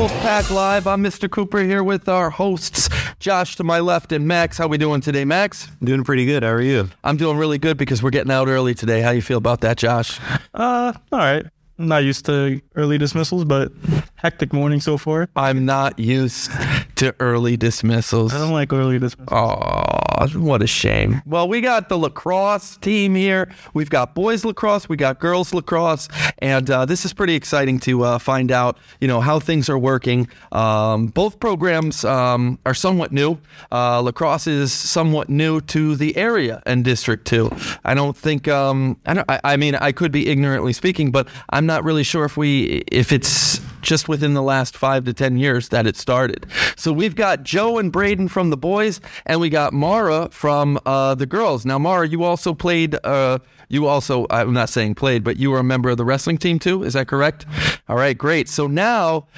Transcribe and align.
to 0.00 0.06
Wolfpack 0.06 0.50
Live. 0.50 0.86
I'm 0.86 1.02
Mr. 1.02 1.30
Cooper 1.30 1.58
here 1.58 1.84
with 1.84 2.08
our 2.08 2.30
hosts, 2.30 2.88
Josh 3.18 3.56
to 3.56 3.64
my 3.64 3.80
left 3.80 4.12
and 4.12 4.26
Max. 4.26 4.56
How 4.56 4.66
we 4.66 4.78
doing 4.78 5.02
today, 5.02 5.26
Max? 5.26 5.68
Doing 5.84 6.04
pretty 6.04 6.24
good. 6.24 6.42
How 6.42 6.50
are 6.50 6.62
you? 6.62 6.88
I'm 7.04 7.18
doing 7.18 7.36
really 7.36 7.58
good 7.58 7.76
because 7.76 8.02
we're 8.02 8.10
getting 8.10 8.32
out 8.32 8.48
early 8.48 8.72
today. 8.74 9.02
How 9.02 9.10
you 9.10 9.20
feel 9.20 9.36
about 9.36 9.60
that, 9.60 9.76
Josh? 9.76 10.18
Uh, 10.54 10.94
all 11.12 11.18
right. 11.18 11.44
I'm 11.78 11.88
not 11.88 12.04
used 12.04 12.24
to 12.26 12.60
early 12.76 12.96
dismissals, 12.96 13.44
but 13.44 13.72
hectic 14.14 14.54
morning 14.54 14.80
so 14.80 14.96
far. 14.96 15.28
I'm 15.36 15.66
not 15.66 15.98
used 15.98 16.50
to 16.96 17.14
early 17.20 17.58
dismissals. 17.58 18.32
I 18.32 18.38
don't 18.38 18.52
like 18.52 18.72
early 18.72 18.98
dismissals. 18.98 19.28
Oh, 19.32 19.89
what 20.28 20.62
a 20.62 20.66
shame. 20.66 21.22
Well, 21.26 21.48
we 21.48 21.60
got 21.60 21.88
the 21.88 21.98
lacrosse 21.98 22.76
team 22.78 23.14
here. 23.14 23.52
We've 23.74 23.90
got 23.90 24.14
boys 24.14 24.44
lacrosse, 24.44 24.88
we 24.88 24.96
got 24.96 25.18
girls 25.18 25.54
lacrosse, 25.54 26.08
and 26.38 26.70
uh, 26.70 26.84
this 26.84 27.04
is 27.04 27.12
pretty 27.12 27.34
exciting 27.34 27.80
to 27.80 28.02
uh, 28.02 28.18
find 28.18 28.52
out, 28.52 28.78
you 29.00 29.08
know, 29.08 29.20
how 29.20 29.40
things 29.40 29.68
are 29.68 29.78
working. 29.78 30.28
Um, 30.52 31.06
both 31.06 31.40
programs 31.40 32.04
um, 32.04 32.58
are 32.66 32.74
somewhat 32.74 33.12
new. 33.12 33.38
Uh, 33.72 34.00
lacrosse 34.00 34.46
is 34.46 34.72
somewhat 34.72 35.28
new 35.28 35.60
to 35.62 35.96
the 35.96 36.16
area 36.16 36.62
and 36.66 36.84
District 36.84 37.26
Two. 37.26 37.50
I 37.84 37.94
don't 37.94 38.16
think. 38.16 38.48
Um, 38.48 38.98
I, 39.06 39.14
don't, 39.14 39.30
I, 39.30 39.40
I 39.44 39.56
mean, 39.56 39.74
I 39.74 39.92
could 39.92 40.12
be 40.12 40.28
ignorantly 40.28 40.72
speaking, 40.72 41.10
but 41.10 41.28
I'm 41.50 41.66
not 41.66 41.84
really 41.84 42.04
sure 42.04 42.24
if 42.24 42.36
we 42.36 42.82
if 42.90 43.12
it's 43.12 43.60
just 43.80 44.08
within 44.08 44.34
the 44.34 44.42
last 44.42 44.76
five 44.76 45.04
to 45.04 45.12
ten 45.12 45.36
years 45.36 45.68
that 45.68 45.86
it 45.86 45.96
started. 45.96 46.46
So 46.76 46.92
we've 46.92 47.14
got 47.14 47.42
Joe 47.42 47.78
and 47.78 47.92
Braiden 47.92 48.30
from 48.30 48.50
the 48.50 48.56
boys, 48.56 49.00
and 49.26 49.40
we 49.40 49.50
got 49.50 49.72
Mara 49.72 50.28
from 50.30 50.78
uh, 50.86 51.14
the 51.14 51.26
girls. 51.26 51.64
Now, 51.64 51.78
Mara, 51.78 52.08
you 52.08 52.24
also 52.24 52.54
played. 52.54 52.96
Uh, 53.04 53.38
you 53.68 53.86
also, 53.86 54.26
I'm 54.30 54.52
not 54.52 54.68
saying 54.68 54.96
played, 54.96 55.22
but 55.22 55.36
you 55.36 55.50
were 55.52 55.60
a 55.60 55.64
member 55.64 55.90
of 55.90 55.96
the 55.96 56.04
wrestling 56.04 56.38
team 56.38 56.58
too. 56.58 56.82
Is 56.82 56.94
that 56.94 57.06
correct? 57.06 57.46
All 57.88 57.96
right, 57.96 58.18
great. 58.18 58.48
So 58.48 58.66
now, 58.66 59.28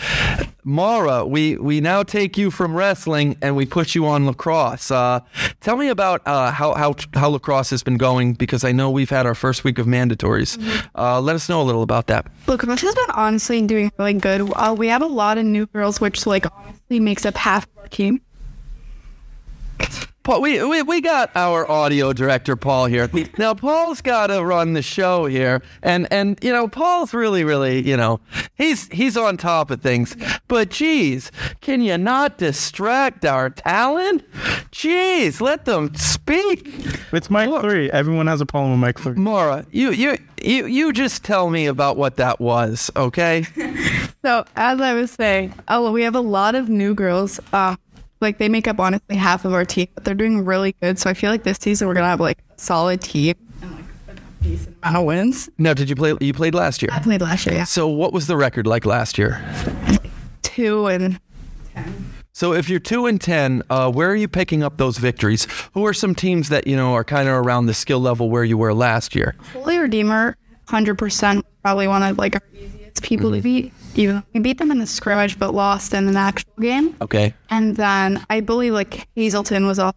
Mara, 0.64 1.26
we 1.26 1.56
we 1.56 1.80
now 1.80 2.04
take 2.04 2.38
you 2.38 2.50
from 2.50 2.76
wrestling 2.76 3.36
and 3.42 3.56
we 3.56 3.66
put 3.66 3.96
you 3.96 4.06
on 4.06 4.26
lacrosse. 4.26 4.92
Uh, 4.92 5.20
tell 5.60 5.76
me 5.76 5.88
about 5.88 6.22
uh, 6.24 6.52
how 6.52 6.74
how 6.74 6.94
how 7.14 7.28
lacrosse 7.30 7.70
has 7.70 7.82
been 7.82 7.96
going 7.96 8.34
because 8.34 8.62
I 8.62 8.70
know 8.70 8.88
we've 8.88 9.10
had 9.10 9.26
our 9.26 9.34
first 9.34 9.64
week 9.64 9.78
of 9.78 9.86
mandatories. 9.86 10.56
Uh, 10.94 11.20
let 11.20 11.34
us 11.34 11.48
know 11.48 11.60
a 11.60 11.64
little 11.64 11.82
about 11.82 12.06
that. 12.06 12.26
Lacrosse 12.46 12.82
has 12.82 12.94
been 12.94 13.10
honestly 13.10 13.60
doing 13.66 13.90
really 13.98 14.14
good. 14.14 14.52
Uh, 14.54 14.74
we 14.78 14.86
have 14.86 15.02
a 15.02 15.06
lot 15.06 15.36
of 15.36 15.44
new 15.44 15.66
girls, 15.66 16.00
which 16.00 16.26
like 16.26 16.46
honestly 16.54 17.00
makes 17.00 17.26
up 17.26 17.36
half 17.36 17.64
of 17.64 17.78
our 17.78 17.88
team. 17.88 18.20
Paul, 20.22 20.40
we, 20.40 20.62
we 20.64 20.82
we 20.82 21.00
got 21.00 21.30
our 21.34 21.68
audio 21.70 22.12
director 22.12 22.54
Paul 22.56 22.86
here. 22.86 23.10
Now 23.38 23.54
Paul's 23.54 24.00
got 24.02 24.28
to 24.28 24.44
run 24.44 24.74
the 24.74 24.82
show 24.82 25.26
here, 25.26 25.62
and 25.82 26.06
and 26.12 26.38
you 26.42 26.52
know 26.52 26.68
Paul's 26.68 27.14
really 27.14 27.44
really 27.44 27.86
you 27.86 27.96
know 27.96 28.20
he's 28.54 28.88
he's 28.88 29.16
on 29.16 29.36
top 29.36 29.70
of 29.70 29.80
things. 29.80 30.16
But 30.48 30.70
geez, 30.70 31.32
can 31.60 31.80
you 31.80 31.98
not 31.98 32.38
distract 32.38 33.24
our 33.24 33.50
talent? 33.50 34.22
Geez, 34.70 35.40
let 35.40 35.64
them 35.64 35.94
speak. 35.94 36.68
It's 37.12 37.30
mic 37.30 37.50
three. 37.60 37.90
Everyone 37.90 38.26
has 38.26 38.40
a 38.40 38.46
problem 38.46 38.80
with 38.80 38.86
mic 38.86 39.00
three. 39.00 39.14
Mara, 39.14 39.66
you 39.72 39.90
you 39.90 40.18
you 40.42 40.66
you 40.66 40.92
just 40.92 41.24
tell 41.24 41.50
me 41.50 41.66
about 41.66 41.96
what 41.96 42.16
that 42.16 42.40
was, 42.40 42.90
okay? 42.96 43.46
So 44.24 44.44
as 44.54 44.80
I 44.80 44.94
was 44.94 45.10
saying, 45.10 45.52
oh, 45.66 45.90
we 45.90 46.04
have 46.04 46.14
a 46.14 46.20
lot 46.20 46.54
of 46.54 46.68
new 46.68 46.94
girls. 46.94 47.40
Uh, 47.52 47.74
like 48.22 48.38
they 48.38 48.48
make 48.48 48.66
up 48.68 48.78
honestly 48.80 49.16
half 49.16 49.44
of 49.44 49.52
our 49.52 49.64
team, 49.64 49.88
but 49.94 50.04
they're 50.04 50.14
doing 50.14 50.44
really 50.44 50.74
good. 50.80 50.98
So 50.98 51.10
I 51.10 51.14
feel 51.14 51.30
like 51.30 51.42
this 51.42 51.58
season 51.58 51.88
we're 51.88 51.94
gonna 51.94 52.06
have 52.06 52.20
like 52.20 52.38
a 52.56 52.58
solid 52.58 53.00
team 53.02 53.34
and 53.60 53.72
like 53.72 53.84
a 54.08 54.44
decent 54.44 54.76
amount 54.82 54.96
of 54.96 55.04
wins. 55.04 55.50
now, 55.58 55.74
did 55.74 55.90
you 55.90 55.96
play? 55.96 56.14
You 56.20 56.32
played 56.32 56.54
last 56.54 56.80
year. 56.82 56.88
I 56.92 57.00
played 57.00 57.20
last 57.20 57.44
year, 57.46 57.54
yeah, 57.56 57.64
So 57.64 57.88
what 57.88 58.12
was 58.12 58.26
the 58.28 58.36
record 58.36 58.66
like 58.66 58.86
last 58.86 59.18
year? 59.18 59.42
two 60.42 60.86
and 60.86 61.20
ten. 61.74 62.06
So 62.34 62.54
if 62.54 62.68
you're 62.70 62.80
two 62.80 63.06
and 63.06 63.20
ten, 63.20 63.62
uh, 63.68 63.90
where 63.92 64.10
are 64.10 64.16
you 64.16 64.28
picking 64.28 64.62
up 64.62 64.78
those 64.78 64.96
victories? 64.98 65.46
Who 65.74 65.84
are 65.86 65.92
some 65.92 66.14
teams 66.14 66.48
that 66.48 66.66
you 66.66 66.76
know 66.76 66.94
are 66.94 67.04
kind 67.04 67.28
of 67.28 67.34
around 67.34 67.66
the 67.66 67.74
skill 67.74 68.00
level 68.00 68.30
where 68.30 68.44
you 68.44 68.56
were 68.56 68.72
last 68.74 69.14
year? 69.14 69.34
Holy 69.52 69.78
Redeemer, 69.78 70.36
hundred 70.68 70.96
percent, 70.98 71.44
probably 71.62 71.88
one 71.88 72.02
of 72.02 72.18
like 72.18 72.34
our 72.34 72.42
easiest 72.92 73.02
people 73.02 73.30
to 73.32 73.40
beat. 73.40 73.72
Even 73.94 74.22
we 74.32 74.40
beat 74.40 74.58
them 74.58 74.70
in 74.70 74.78
the 74.78 74.86
scrimmage, 74.86 75.38
but 75.38 75.54
lost 75.54 75.92
in 75.94 76.08
an 76.08 76.16
actual 76.16 76.52
game. 76.60 76.96
Okay, 77.02 77.34
And 77.50 77.76
then 77.76 78.24
I 78.30 78.40
believe 78.40 78.72
like 78.72 79.06
Hazleton 79.16 79.66
was 79.66 79.78
also 79.78 79.96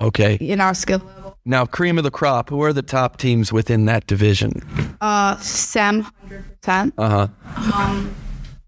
okay. 0.00 0.36
in 0.36 0.60
our 0.60 0.74
skill 0.74 0.98
level. 1.04 1.38
Now, 1.44 1.66
cream 1.66 1.98
of 1.98 2.04
the 2.04 2.10
crop. 2.10 2.48
Who 2.48 2.62
are 2.62 2.72
the 2.72 2.80
top 2.82 3.18
teams 3.18 3.52
within 3.52 3.84
that 3.84 4.06
division? 4.06 4.62
Uh, 5.00 5.36
Sam, 5.38 6.00
hundred 6.00 6.44
percent. 6.62 6.94
Uh 6.96 7.28
huh. 7.28 8.00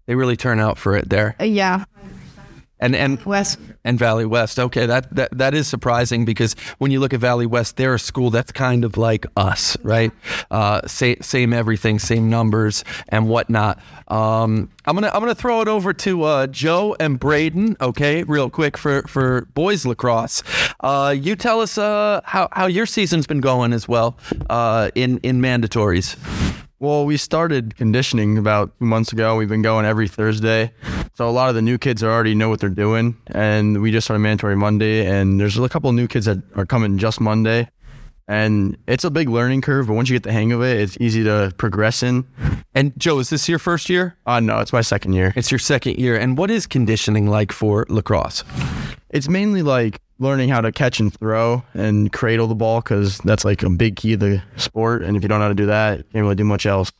They 0.05 0.13
really 0.15 0.37
turn 0.37 0.59
out 0.59 0.77
for 0.77 0.95
it 0.95 1.09
there, 1.09 1.35
Uh, 1.39 1.43
yeah, 1.45 1.83
and 2.79 2.95
and 2.95 3.23
West. 3.25 3.59
and 3.83 3.97
Valley 3.97 4.25
West. 4.25 4.59
Okay, 4.59 4.85
that, 4.85 5.13
that 5.15 5.37
that 5.37 5.53
is 5.53 5.67
surprising 5.67 6.25
because 6.25 6.55
when 6.77 6.91
you 6.91 6.99
look 6.99 7.13
at 7.13 7.19
Valley 7.19 7.45
West, 7.45 7.77
they're 7.77 7.95
a 7.95 7.99
school 7.99 8.29
that's 8.29 8.51
kind 8.51 8.83
of 8.83 8.97
like 8.97 9.25
us, 9.35 9.77
right? 9.83 10.11
Uh, 10.51 10.81
same 10.87 11.17
same 11.21 11.53
everything, 11.53 11.99
same 11.99 12.29
numbers 12.29 12.83
and 13.09 13.27
whatnot. 13.29 13.79
Um, 14.07 14.69
I'm 14.85 14.95
gonna 14.95 15.11
I'm 15.13 15.19
gonna 15.19 15.35
throw 15.35 15.61
it 15.61 15.67
over 15.67 15.93
to 15.93 16.23
uh, 16.23 16.47
Joe 16.47 16.95
and 16.99 17.19
Braiden. 17.19 17.79
Okay, 17.81 18.23
real 18.23 18.49
quick 18.49 18.77
for 18.77 19.01
for 19.03 19.41
boys 19.53 19.85
lacrosse. 19.85 20.43
Uh, 20.79 21.15
you 21.17 21.35
tell 21.35 21.61
us 21.61 21.77
uh, 21.77 22.21
how 22.23 22.47
how 22.51 22.67
your 22.67 22.85
season's 22.85 23.27
been 23.27 23.41
going 23.41 23.73
as 23.73 23.87
well 23.87 24.17
uh, 24.49 24.89
in 24.95 25.17
in 25.19 25.41
mandatories. 25.41 26.15
Well, 26.79 27.05
we 27.05 27.17
started 27.17 27.75
conditioning 27.75 28.37
about 28.37 28.77
two 28.77 28.85
months 28.85 29.11
ago. 29.11 29.35
We've 29.35 29.49
been 29.49 29.63
going 29.63 29.85
every 29.85 30.07
Thursday. 30.07 30.71
So 31.15 31.27
a 31.27 31.31
lot 31.31 31.49
of 31.49 31.55
the 31.55 31.61
new 31.63 31.79
kids 31.79 32.03
already 32.03 32.35
know 32.35 32.49
what 32.49 32.59
they're 32.59 32.69
doing. 32.69 33.17
And 33.25 33.81
we 33.81 33.91
just 33.91 34.05
started 34.05 34.19
mandatory 34.19 34.55
Monday. 34.55 35.07
And 35.07 35.39
there's 35.39 35.57
a 35.57 35.67
couple 35.69 35.89
of 35.89 35.95
new 35.95 36.07
kids 36.07 36.27
that 36.27 36.37
are 36.55 36.67
coming 36.67 36.99
just 36.99 37.19
Monday. 37.19 37.67
And 38.27 38.77
it's 38.87 39.03
a 39.03 39.09
big 39.09 39.27
learning 39.27 39.61
curve, 39.61 39.87
but 39.87 39.93
once 39.93 40.09
you 40.09 40.15
get 40.15 40.23
the 40.23 40.31
hang 40.31 40.51
of 40.51 40.61
it, 40.61 40.79
it's 40.79 40.97
easy 40.99 41.23
to 41.23 41.51
progress 41.57 42.03
in. 42.03 42.27
And 42.75 42.93
Joe, 42.99 43.17
is 43.17 43.31
this 43.31 43.49
your 43.49 43.57
first 43.57 43.89
year? 43.89 44.15
Uh, 44.27 44.39
no, 44.39 44.59
it's 44.59 44.73
my 44.73 44.81
second 44.81 45.13
year. 45.13 45.33
It's 45.35 45.49
your 45.49 45.59
second 45.59 45.97
year. 45.97 46.15
And 46.15 46.37
what 46.37 46.51
is 46.51 46.67
conditioning 46.67 47.27
like 47.27 47.51
for 47.51 47.87
lacrosse? 47.89 48.43
It's 49.09 49.27
mainly 49.27 49.63
like 49.63 49.99
learning 50.19 50.49
how 50.49 50.61
to 50.61 50.71
catch 50.71 50.99
and 50.99 51.13
throw 51.13 51.63
and 51.73 52.11
cradle 52.11 52.47
the 52.47 52.55
ball 52.55 52.81
because 52.81 53.17
that's 53.19 53.45
like 53.45 53.63
a 53.63 53.69
big 53.69 53.95
key 53.95 54.13
of 54.13 54.19
the 54.19 54.41
sport. 54.55 55.03
And 55.03 55.15
if 55.15 55.23
you 55.23 55.29
don't 55.29 55.39
know 55.39 55.45
how 55.45 55.49
to 55.49 55.55
do 55.55 55.67
that, 55.67 55.97
you 55.99 56.03
can't 56.03 56.23
really 56.23 56.35
do 56.35 56.43
much 56.43 56.65
else. 56.65 56.91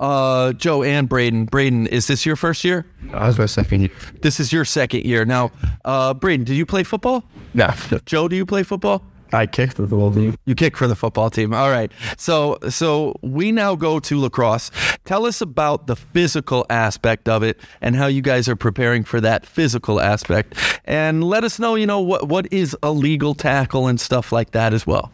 Uh, 0.00 0.52
Joe 0.54 0.82
and 0.82 1.08
Braiden. 1.08 1.48
Braiden, 1.48 1.86
is 1.88 2.06
this 2.06 2.24
your 2.24 2.36
first 2.36 2.64
year? 2.64 2.86
I 3.12 3.26
was 3.26 3.38
my 3.38 3.46
second 3.46 3.82
year. 3.82 3.90
This 4.22 4.40
is 4.40 4.52
your 4.52 4.64
second 4.64 5.04
year. 5.04 5.24
Now, 5.24 5.52
uh, 5.84 6.14
Braiden, 6.14 6.44
do 6.44 6.54
you 6.54 6.66
play 6.66 6.82
football? 6.82 7.24
No. 7.54 7.70
Joe, 8.06 8.26
do 8.26 8.36
you 8.36 8.46
play 8.46 8.62
football? 8.62 9.02
I 9.32 9.46
kicked 9.46 9.74
for 9.74 9.82
the 9.82 9.88
football 9.88 10.12
team. 10.12 10.36
You 10.46 10.54
kick 10.54 10.76
for 10.76 10.86
the 10.86 10.96
football 10.96 11.30
team. 11.30 11.54
All 11.54 11.70
right. 11.70 11.92
So, 12.16 12.58
so 12.68 13.14
we 13.22 13.52
now 13.52 13.74
go 13.74 14.00
to 14.00 14.20
lacrosse. 14.20 14.70
Tell 15.04 15.26
us 15.26 15.40
about 15.40 15.86
the 15.86 15.96
physical 15.96 16.66
aspect 16.70 17.28
of 17.28 17.42
it 17.42 17.60
and 17.80 17.96
how 17.96 18.06
you 18.06 18.22
guys 18.22 18.48
are 18.48 18.56
preparing 18.56 19.04
for 19.04 19.20
that 19.20 19.46
physical 19.46 20.00
aspect. 20.00 20.54
And 20.84 21.24
let 21.24 21.44
us 21.44 21.58
know, 21.58 21.74
you 21.74 21.86
know, 21.86 22.00
what 22.00 22.28
what 22.28 22.52
is 22.52 22.76
a 22.82 22.92
legal 22.92 23.34
tackle 23.34 23.86
and 23.86 24.00
stuff 24.00 24.32
like 24.32 24.52
that 24.52 24.72
as 24.74 24.86
well. 24.86 25.12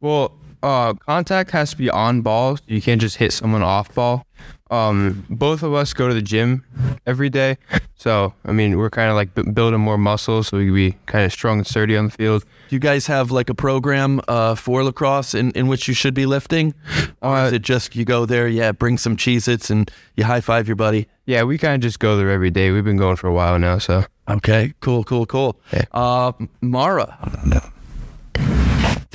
Well, 0.00 0.32
uh, 0.62 0.94
contact 0.94 1.50
has 1.52 1.70
to 1.70 1.76
be 1.76 1.90
on 1.90 2.22
ball. 2.22 2.58
You 2.66 2.82
can't 2.82 3.00
just 3.00 3.16
hit 3.16 3.32
someone 3.32 3.62
off 3.62 3.94
ball. 3.94 4.24
Um, 4.70 5.24
both 5.30 5.62
of 5.62 5.72
us 5.72 5.94
go 5.94 6.08
to 6.08 6.14
the 6.14 6.22
gym 6.22 6.64
every 7.06 7.30
day, 7.30 7.56
so 7.96 8.34
I 8.44 8.52
mean 8.52 8.76
we're 8.76 8.90
kind 8.90 9.08
of 9.10 9.16
like 9.16 9.34
b- 9.34 9.50
building 9.50 9.80
more 9.80 9.96
muscle, 9.96 10.42
so 10.42 10.58
we 10.58 10.66
can 10.66 10.74
be 10.74 10.96
kind 11.06 11.24
of 11.24 11.32
strong 11.32 11.58
and 11.58 11.66
sturdy 11.66 11.96
on 11.96 12.06
the 12.06 12.10
field. 12.10 12.44
Do 12.68 12.76
you 12.76 12.80
guys 12.80 13.06
have 13.06 13.30
like 13.30 13.48
a 13.48 13.54
program 13.54 14.20
uh, 14.28 14.54
for 14.54 14.84
lacrosse 14.84 15.34
in, 15.34 15.52
in 15.52 15.68
which 15.68 15.88
you 15.88 15.94
should 15.94 16.12
be 16.14 16.26
lifting? 16.26 16.74
Or 17.22 17.46
is 17.46 17.52
it 17.54 17.62
just 17.62 17.96
you 17.96 18.04
go 18.04 18.26
there, 18.26 18.46
yeah, 18.46 18.72
bring 18.72 18.98
some 18.98 19.16
Cheez 19.16 19.48
Its 19.48 19.70
and 19.70 19.90
you 20.16 20.24
high 20.24 20.40
five 20.42 20.68
your 20.68 20.76
buddy? 20.76 21.08
Yeah, 21.24 21.44
we 21.44 21.56
kind 21.58 21.74
of 21.74 21.80
just 21.80 21.98
go 21.98 22.16
there 22.16 22.30
every 22.30 22.50
day. 22.50 22.70
We've 22.70 22.84
been 22.84 22.96
going 22.98 23.16
for 23.16 23.26
a 23.26 23.32
while 23.32 23.58
now, 23.58 23.78
so 23.78 24.04
Okay, 24.28 24.74
cool, 24.80 25.04
cool, 25.04 25.24
cool. 25.24 25.58
Yeah. 25.72 25.84
Uh, 25.92 26.32
Mara, 26.60 27.16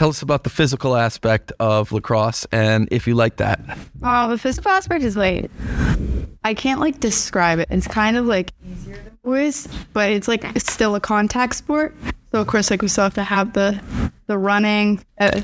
tell 0.04 0.10
us 0.10 0.22
about 0.22 0.44
the 0.44 0.50
physical 0.50 0.98
aspect 0.98 1.54
of 1.62 1.94
lacrosse 1.94 2.46
and 2.52 2.90
if 2.92 3.08
you 3.08 3.16
like 3.16 3.38
that. 3.38 3.62
Oh, 4.02 4.28
the 4.32 4.38
physical 4.38 4.70
aspect 4.70 5.02
is 5.02 5.16
like 5.16 5.50
I 6.44 6.54
can't 6.54 6.82
like 6.82 7.00
describe 7.00 7.60
it. 7.60 7.70
It's 7.72 7.88
kind 7.88 8.18
of 8.18 8.26
like 8.26 8.52
easier 8.70 8.98
than 8.98 9.18
boys, 9.24 9.66
but 9.94 10.12
it's 10.12 10.28
like 10.28 10.44
it's 10.58 10.70
still 10.70 10.96
a 10.96 11.00
contact 11.00 11.56
sport. 11.56 11.96
So 12.34 12.42
of 12.42 12.48
course, 12.48 12.70
like 12.70 12.82
we 12.82 12.90
still 12.90 13.06
have 13.06 13.14
to 13.14 13.24
have 13.24 13.54
the 13.54 13.82
the 14.28 14.38
running. 14.38 15.02
Uh, 15.22 15.40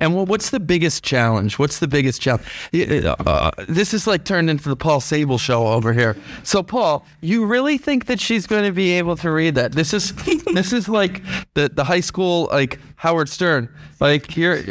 And 0.00 0.14
what's 0.14 0.50
the 0.50 0.60
biggest 0.60 1.02
challenge? 1.02 1.58
What's 1.58 1.80
the 1.80 1.88
biggest 1.88 2.20
challenge? 2.20 2.46
Uh, 2.72 3.50
this 3.68 3.92
is 3.92 4.06
like 4.06 4.24
turned 4.24 4.48
into 4.48 4.68
the 4.68 4.76
Paul 4.76 5.00
Sabol 5.00 5.40
show 5.40 5.66
over 5.66 5.92
here. 5.92 6.16
So, 6.44 6.62
Paul, 6.62 7.04
you 7.20 7.44
really 7.46 7.78
think 7.78 8.06
that 8.06 8.20
she's 8.20 8.46
going 8.46 8.64
to 8.64 8.70
be 8.70 8.92
able 8.92 9.16
to 9.16 9.30
read 9.30 9.56
that? 9.56 9.72
This 9.72 9.92
is 9.92 10.12
this 10.54 10.72
is 10.72 10.88
like 10.88 11.22
the 11.54 11.68
the 11.68 11.82
high 11.82 12.00
school 12.00 12.48
like 12.52 12.78
Howard 12.98 13.28
Stern. 13.28 13.68
Like 14.00 14.30
here. 14.30 14.62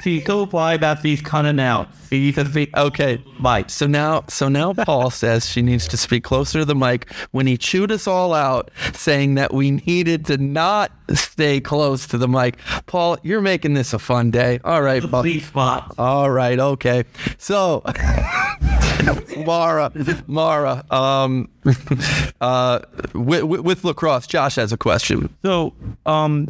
See, 0.00 0.20
so 0.24 0.42
apply 0.42 0.76
that 0.78 0.98
he's 1.00 1.22
cutting 1.22 1.60
out. 1.60 1.88
He's 2.10 2.36
a 2.36 2.68
Okay, 2.76 3.22
Mike. 3.38 3.70
So 3.70 3.86
now, 3.86 4.24
so 4.28 4.48
now 4.48 4.74
Paul 4.74 5.10
says 5.10 5.48
she 5.48 5.62
needs 5.62 5.86
to 5.88 5.96
speak 5.96 6.24
closer 6.24 6.58
to 6.60 6.64
the 6.64 6.74
mic 6.74 7.12
when 7.30 7.46
he 7.46 7.56
chewed 7.56 7.92
us 7.92 8.08
all 8.08 8.34
out, 8.34 8.70
saying 8.92 9.36
that 9.36 9.54
we 9.54 9.70
needed 9.70 10.26
to 10.26 10.36
not 10.36 10.90
stay 11.14 11.60
close 11.60 12.08
to 12.08 12.18
the 12.18 12.26
mic. 12.26 12.58
Paul, 12.86 13.18
you're 13.22 13.40
making 13.40 13.74
this 13.74 13.92
a 13.92 14.00
fun 14.00 14.32
day. 14.32 14.58
All 14.64 14.82
right, 14.82 15.02
Paul. 15.08 15.22
All 15.98 16.30
right, 16.30 16.58
okay. 16.58 17.04
So, 17.38 17.82
Mara, 19.46 19.92
Mara, 20.26 20.84
um, 20.90 21.48
uh, 22.40 22.80
with, 23.14 23.44
with 23.44 23.84
lacrosse, 23.84 24.26
Josh 24.26 24.56
has 24.56 24.72
a 24.72 24.76
question. 24.76 25.34
So, 25.44 25.74
um, 26.06 26.48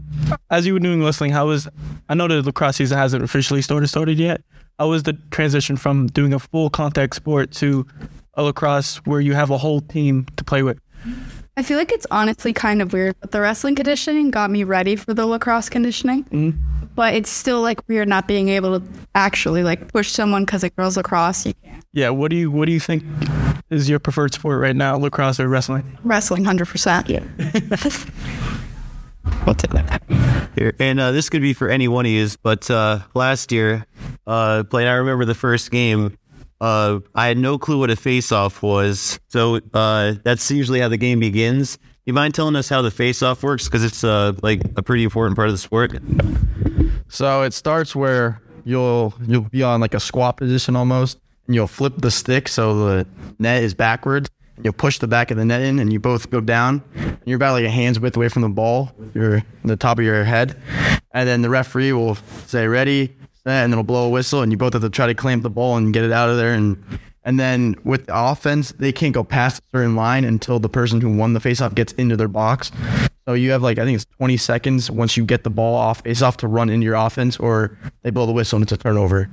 as 0.50 0.66
you 0.66 0.74
were 0.74 0.80
doing 0.80 1.02
wrestling, 1.02 1.32
how 1.32 1.46
was? 1.46 1.68
I 2.08 2.14
know 2.14 2.28
the 2.28 2.42
lacrosse 2.42 2.76
season 2.76 2.98
hasn't 2.98 3.22
officially 3.22 3.62
started 3.62 3.88
started 3.88 4.18
yet. 4.18 4.42
How 4.78 4.88
was 4.88 5.02
the 5.02 5.12
transition 5.30 5.76
from 5.76 6.06
doing 6.08 6.32
a 6.32 6.38
full 6.38 6.70
contact 6.70 7.14
sport 7.14 7.52
to 7.52 7.86
a 8.34 8.42
lacrosse 8.42 8.96
where 9.04 9.20
you 9.20 9.34
have 9.34 9.50
a 9.50 9.58
whole 9.58 9.80
team 9.82 10.26
to 10.36 10.44
play 10.44 10.62
with? 10.62 10.80
I 11.56 11.62
feel 11.62 11.76
like 11.76 11.92
it's 11.92 12.06
honestly 12.10 12.52
kind 12.54 12.80
of 12.80 12.92
weird, 12.92 13.16
but 13.20 13.32
the 13.32 13.40
wrestling 13.40 13.74
conditioning 13.74 14.30
got 14.30 14.50
me 14.50 14.64
ready 14.64 14.96
for 14.96 15.12
the 15.12 15.26
lacrosse 15.26 15.68
conditioning. 15.68 16.24
But 16.94 17.14
it's 17.14 17.28
still 17.28 17.60
like 17.60 17.86
weird 17.88 18.08
not 18.08 18.26
being 18.26 18.48
able 18.48 18.80
to 18.80 18.86
actually 19.14 19.62
like 19.62 19.92
push 19.92 20.10
someone 20.10 20.44
because 20.44 20.64
it 20.64 20.74
girls 20.76 20.96
lacrosse. 20.96 21.44
You 21.44 21.54
can't. 21.62 21.69
Yeah. 21.92 22.10
What 22.10 22.30
do 22.30 22.36
you 22.36 22.50
What 22.50 22.66
do 22.66 22.72
you 22.72 22.80
think 22.80 23.04
is 23.70 23.88
your 23.88 23.98
preferred 23.98 24.34
sport 24.34 24.60
right 24.60 24.76
now, 24.76 24.96
lacrosse 24.96 25.40
or 25.40 25.48
wrestling? 25.48 25.98
Wrestling, 26.04 26.44
hundred 26.44 26.68
percent. 26.68 27.08
Yeah. 27.08 27.20
What's 29.44 29.64
it? 29.64 29.70
Here, 30.56 30.74
and 30.78 30.98
uh, 30.98 31.12
this 31.12 31.28
could 31.28 31.42
be 31.42 31.52
for 31.52 31.68
any 31.68 31.88
one 31.88 32.04
of 32.06 32.10
you, 32.12 32.28
but 32.42 32.70
uh, 32.70 33.00
last 33.14 33.52
year, 33.52 33.86
uh, 34.26 34.64
playing, 34.64 34.88
I 34.88 34.94
remember 34.94 35.24
the 35.24 35.34
first 35.34 35.70
game. 35.70 36.16
Uh, 36.60 37.00
I 37.14 37.28
had 37.28 37.38
no 37.38 37.56
clue 37.56 37.78
what 37.78 37.90
a 37.90 37.96
face-off 37.96 38.62
was, 38.62 39.18
so 39.28 39.60
uh, 39.72 40.14
that's 40.24 40.50
usually 40.50 40.80
how 40.80 40.88
the 40.88 40.96
game 40.96 41.20
begins. 41.20 41.78
You 42.04 42.12
mind 42.12 42.34
telling 42.34 42.56
us 42.56 42.68
how 42.68 42.82
the 42.82 42.90
face-off 42.90 43.42
works? 43.42 43.64
Because 43.66 43.84
it's 43.84 44.02
uh, 44.04 44.32
like 44.42 44.60
a 44.76 44.82
pretty 44.82 45.04
important 45.04 45.36
part 45.36 45.48
of 45.48 45.54
the 45.54 45.58
sport. 45.58 45.92
So 47.08 47.42
it 47.42 47.54
starts 47.54 47.94
where 47.94 48.40
you'll 48.64 49.14
you'll 49.26 49.42
be 49.42 49.62
on 49.62 49.80
like 49.80 49.94
a 49.94 50.00
squat 50.00 50.36
position 50.36 50.76
almost, 50.76 51.18
and 51.50 51.56
you'll 51.56 51.66
flip 51.66 51.94
the 51.96 52.12
stick 52.12 52.46
so 52.46 52.78
the 52.86 53.06
net 53.40 53.64
is 53.64 53.74
backwards. 53.74 54.30
You'll 54.62 54.72
push 54.72 55.00
the 55.00 55.08
back 55.08 55.32
of 55.32 55.36
the 55.36 55.44
net 55.44 55.62
in, 55.62 55.80
and 55.80 55.92
you 55.92 55.98
both 55.98 56.30
go 56.30 56.40
down. 56.40 56.80
And 56.94 57.18
you're 57.24 57.34
about 57.34 57.54
like 57.54 57.64
a 57.64 57.70
hand's 57.70 57.98
width 57.98 58.16
away 58.16 58.28
from 58.28 58.42
the 58.42 58.48
ball. 58.48 58.92
You're 59.14 59.42
the 59.64 59.74
top 59.74 59.98
of 59.98 60.04
your 60.04 60.22
head, 60.22 60.56
and 61.10 61.28
then 61.28 61.42
the 61.42 61.50
referee 61.50 61.92
will 61.92 62.14
say 62.46 62.68
ready, 62.68 63.16
and 63.44 63.72
it'll 63.72 63.82
blow 63.82 64.06
a 64.06 64.10
whistle, 64.10 64.42
and 64.42 64.52
you 64.52 64.58
both 64.58 64.74
have 64.74 64.82
to 64.82 64.90
try 64.90 65.08
to 65.08 65.14
clamp 65.14 65.42
the 65.42 65.50
ball 65.50 65.76
and 65.76 65.92
get 65.92 66.04
it 66.04 66.12
out 66.12 66.30
of 66.30 66.36
there. 66.36 66.54
And 66.54 66.80
and 67.24 67.40
then 67.40 67.74
with 67.82 68.06
the 68.06 68.16
offense, 68.16 68.70
they 68.78 68.92
can't 68.92 69.12
go 69.12 69.24
past 69.24 69.60
a 69.60 69.78
certain 69.78 69.96
line 69.96 70.24
until 70.24 70.60
the 70.60 70.68
person 70.68 71.00
who 71.00 71.16
won 71.16 71.32
the 71.32 71.40
faceoff 71.40 71.74
gets 71.74 71.92
into 71.94 72.16
their 72.16 72.28
box. 72.28 72.70
So 73.26 73.34
you 73.34 73.50
have 73.50 73.62
like 73.62 73.80
I 73.80 73.84
think 73.84 73.96
it's 73.96 74.06
20 74.18 74.36
seconds 74.36 74.88
once 74.88 75.16
you 75.16 75.24
get 75.24 75.42
the 75.42 75.50
ball 75.50 75.74
off 75.74 76.02
face 76.02 76.22
off 76.22 76.36
to 76.36 76.46
run 76.46 76.70
into 76.70 76.84
your 76.84 76.94
offense, 76.94 77.38
or 77.38 77.76
they 78.02 78.10
blow 78.10 78.26
the 78.26 78.32
whistle 78.32 78.58
and 78.58 78.62
it's 78.62 78.70
a 78.70 78.76
turnover. 78.76 79.28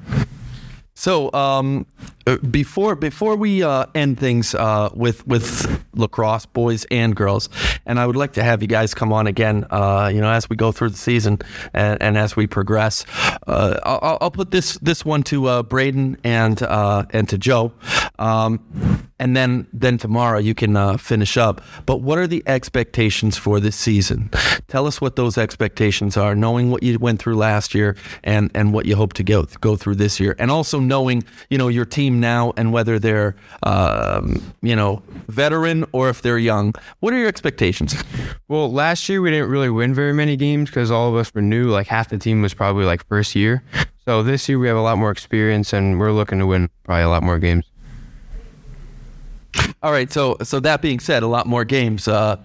So 0.98 1.32
um, 1.32 1.86
uh, 2.26 2.38
before 2.38 2.96
before 2.96 3.36
we 3.36 3.62
uh, 3.62 3.86
end 3.94 4.20
things 4.20 4.56
uh, 4.56 4.90
with 4.96 5.28
with 5.28 5.86
lacrosse, 5.94 6.48
boys 6.48 6.86
and 6.90 7.16
girls, 7.16 7.50
and 7.86 8.00
I 8.00 8.08
would 8.08 8.16
like 8.16 8.34
to 8.34 8.44
have 8.44 8.64
you 8.64 8.68
guys 8.68 8.96
come 8.96 9.14
on 9.14 9.28
again. 9.28 9.68
Uh, 9.70 10.10
you 10.12 10.20
know, 10.20 10.32
as 10.32 10.50
we 10.50 10.56
go 10.56 10.72
through 10.72 10.90
the 10.90 10.98
season 10.98 11.38
and, 11.72 12.02
and 12.02 12.18
as 12.18 12.36
we 12.36 12.48
progress, 12.48 13.06
uh, 13.46 13.80
I'll, 13.84 14.18
I'll 14.22 14.32
put 14.32 14.50
this 14.50 14.80
this 14.80 15.06
one 15.06 15.22
to 15.24 15.46
uh, 15.46 15.62
Braiden 15.62 16.18
and 16.24 16.60
and 17.14 17.30
to 17.30 17.38
Joe, 17.38 17.74
um, 18.20 19.08
and 19.20 19.36
then 19.36 19.68
then 19.74 19.98
tomorrow 19.98 20.40
you 20.40 20.54
can 20.54 20.76
uh, 20.76 20.98
finish 20.98 21.38
up. 21.38 21.62
But 21.86 22.02
what 22.02 22.18
are 22.18 22.28
the 22.28 22.44
expectations 22.46 23.38
for 23.38 23.60
this 23.60 23.76
season? 23.76 24.30
Tell 24.68 24.86
us 24.86 25.02
what 25.02 25.16
those 25.16 25.38
expectations 25.38 26.18
are, 26.18 26.36
knowing 26.36 26.70
what 26.72 26.84
you 26.84 27.00
went 27.00 27.20
through 27.20 27.36
last 27.36 27.74
year 27.74 27.96
and 28.24 28.52
and 28.54 28.74
what 28.74 28.86
you 28.86 28.96
hope 28.96 29.14
to 29.14 29.24
go 29.24 29.44
go 29.62 29.76
through 29.76 29.96
this 29.96 30.20
year, 30.20 30.36
and 30.40 30.52
also 30.52 30.80
knowing 30.80 31.24
you 31.50 31.58
know 31.58 31.68
your 31.68 31.86
team 31.86 32.20
now 32.20 32.54
and 32.58 32.72
whether 32.72 33.00
they're 33.00 33.36
um, 33.64 34.42
you 34.62 34.76
know 34.76 35.02
veteran 35.28 35.86
or 35.92 36.10
if 36.10 36.22
they're 36.22 36.38
young. 36.38 36.74
What 37.00 37.14
are 37.14 37.18
your 37.18 37.28
expectations? 37.28 37.96
Well, 38.50 38.72
last 38.72 39.10
year 39.10 39.22
we 39.22 39.30
didn't 39.30 39.50
really 39.50 39.70
win 39.70 39.94
very 39.94 40.14
many 40.14 40.38
games 40.38 40.70
because 40.70 40.90
all 40.90 41.10
of 41.10 41.16
us 41.16 41.34
were 41.34 41.42
new. 41.42 41.70
Like 41.70 41.88
half 41.88 42.10
the 42.10 42.18
team 42.18 42.42
was 42.42 42.54
probably 42.54 42.86
like 42.86 43.06
first 43.08 43.36
year. 43.36 43.62
So 44.06 44.24
this 44.24 44.48
year 44.48 44.58
we 44.58 44.70
have 44.70 44.78
a 44.78 44.82
lot 44.82 44.98
more 44.98 45.12
experience 45.12 45.74
and 45.74 46.00
we're 46.00 46.14
looking 46.14 46.40
to 46.40 46.46
win 46.46 46.70
probably 46.86 47.04
a 47.04 47.10
lot 47.10 47.24
more 47.24 47.40
games. 47.40 47.70
All 49.84 49.92
right, 49.92 50.12
so 50.12 50.38
so 50.44 50.60
that 50.62 50.82
being 50.82 51.00
said, 51.00 51.24
a 51.24 51.28
lot 51.28 51.46
more 51.46 51.64
games. 51.64 52.08
Uh, 52.08 52.38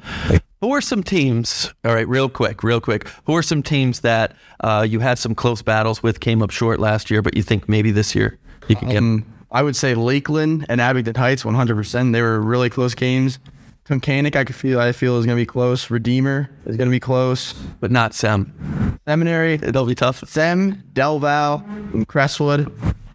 who 0.61 0.71
are 0.73 0.81
some 0.81 1.03
teams? 1.03 1.73
All 1.85 1.95
right, 1.95 2.07
real 2.07 2.29
quick, 2.29 2.63
real 2.63 2.81
quick. 2.81 3.09
Who 3.25 3.35
are 3.37 3.43
some 3.43 3.63
teams 3.63 4.01
that 4.01 4.37
uh, 4.61 4.87
you 4.89 5.01
had 5.01 5.19
some 5.19 5.35
close 5.35 5.63
battles 5.63 6.03
with, 6.03 6.21
came 6.21 6.43
up 6.43 6.51
short 6.51 6.79
last 6.79 7.11
year, 7.11 7.23
but 7.23 7.37
you 7.37 7.43
think 7.43 7.69
maybe 7.69 7.91
this 7.91 8.15
year 8.15 8.39
you 8.69 8.77
can 8.77 8.89
get? 8.89 8.99
Um, 8.99 9.27
I 9.51 9.63
would 9.63 9.77
say 9.77 9.95
Lakeland 9.95 10.67
and 10.69 10.81
Abington 10.81 11.15
Heights, 11.15 11.43
100%. 11.43 12.13
They 12.13 12.23
were 12.23 12.41
really 12.41 12.71
close 12.71 12.95
games. 12.95 13.39
Tunkhannock, 13.87 14.37
I 14.37 14.45
could 14.45 14.55
feel, 14.55 14.79
I 14.79 14.93
feel 14.93 15.19
is 15.19 15.27
going 15.27 15.37
to 15.37 15.43
be 15.43 15.47
close. 15.47 15.91
Redeemer 15.91 16.49
is 16.65 16.77
going 16.77 16.89
to 16.89 16.95
be 16.95 17.01
close. 17.01 17.53
but 17.81 17.91
not 17.91 18.15
Sem. 18.15 18.99
Seminary, 19.07 19.55
It'll 19.55 19.85
be 19.85 19.95
tough. 19.97 20.23
Sem, 20.29 20.83
Del 20.93 21.19
Val, 21.19 21.65
and 21.93 22.07
Crestwood, 22.07 22.73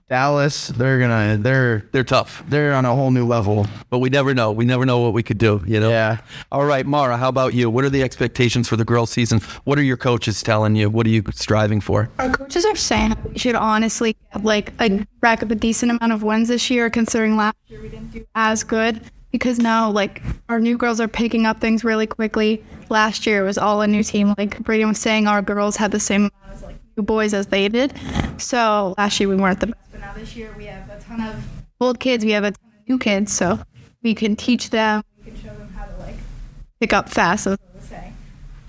Dallas. 0.10 0.70
They're 0.70 1.00
gonna, 1.00 1.38
they're, 1.38 1.84
They're 1.92 2.04
tough, 2.04 2.44
they're 2.48 2.74
on 2.74 2.86
a 2.86 2.96
whole 2.96 3.12
new 3.12 3.26
level. 3.26 3.68
but 3.90 4.00
we 4.00 4.10
never 4.10 4.34
know. 4.34 4.52
We 4.52 4.64
never 4.66 4.86
know 4.86 5.00
what 5.00 5.14
we 5.14 5.22
could 5.24 5.38
do. 5.38 5.62
You 5.66 5.80
know. 5.80 5.90
Yeah. 5.90 6.20
All 6.52 6.66
right, 6.66 6.86
Mara. 6.86 7.18
How 7.18 7.28
about 7.30 7.54
you? 7.54 7.70
What 7.70 7.84
are 7.84 7.90
the 7.90 8.04
expectations 8.04 8.70
for 8.70 8.78
the 8.78 8.86
girls' 8.86 9.12
season? 9.12 9.42
What 9.66 9.78
are 9.78 9.84
your 9.84 9.98
coaches 9.98 10.42
telling 10.42 10.76
you? 10.76 10.90
What 10.90 11.06
are 11.06 11.10
you 11.10 11.24
striving 11.34 11.82
for? 11.82 12.10
Our 12.20 12.30
coaches 12.30 12.66
are 12.66 12.76
saying 12.76 13.16
we 13.32 13.38
should 13.38 13.56
honestly 13.56 14.16
get 14.34 14.44
like 14.46 14.72
a 14.80 15.06
rack 15.22 15.44
up 15.44 15.52
a 15.52 15.56
decent 15.56 15.92
amount 15.92 16.14
of 16.14 16.24
wins 16.24 16.48
this 16.48 16.70
year, 16.70 16.90
considering 16.90 17.36
last 17.36 17.58
year 17.68 17.82
we 17.82 17.90
didn't 17.90 18.12
do 18.12 18.26
as 18.36 18.64
good. 18.64 19.02
Because 19.32 19.60
now, 19.60 19.92
like, 19.92 20.24
our 20.48 20.58
new 20.60 20.78
girls 20.78 21.02
are 21.02 21.08
picking 21.08 21.46
up 21.46 21.60
things 21.60 21.84
really 21.84 22.08
quickly. 22.08 22.64
Last 22.90 23.28
year 23.28 23.44
it 23.44 23.46
was 23.46 23.58
all 23.58 23.82
a 23.82 23.88
new 23.88 24.02
team. 24.02 24.34
Like 24.38 24.58
Brady 24.64 24.86
was 24.86 24.98
saying, 25.00 25.28
our 25.28 25.42
girls 25.42 25.76
had 25.76 25.92
the 25.92 26.00
same 26.00 26.22
amount 26.22 26.34
as 26.54 26.64
like 26.64 26.78
new 26.96 27.04
boys 27.04 27.34
as 27.34 27.48
they 27.48 27.68
did. 27.68 27.94
So 28.38 28.96
last 28.98 29.20
year 29.20 29.28
we 29.28 29.36
weren't 29.36 29.60
the 29.60 29.68
best, 29.68 29.87
but 29.98 30.06
now 30.06 30.14
this 30.14 30.36
year 30.36 30.54
we 30.56 30.66
have 30.66 30.90
a 30.90 31.00
ton 31.02 31.22
of 31.22 31.44
old 31.82 32.00
kids. 32.00 32.24
We 32.24 32.32
have 32.32 32.44
a 32.44 32.52
ton 32.52 32.72
of 32.80 32.88
new 32.88 33.00
kids, 33.00 33.34
so 33.34 33.60
we 34.04 34.14
can 34.14 34.36
teach 34.36 34.70
them. 34.70 35.04
We 35.18 35.32
can 35.32 35.42
show 35.42 35.56
them 35.56 35.70
how 35.76 35.86
to 35.86 35.98
like 35.98 36.16
pick 36.80 36.94
up 36.94 37.10
fast, 37.10 37.48
as 37.48 37.54
I 37.54 37.76
was. 37.76 37.92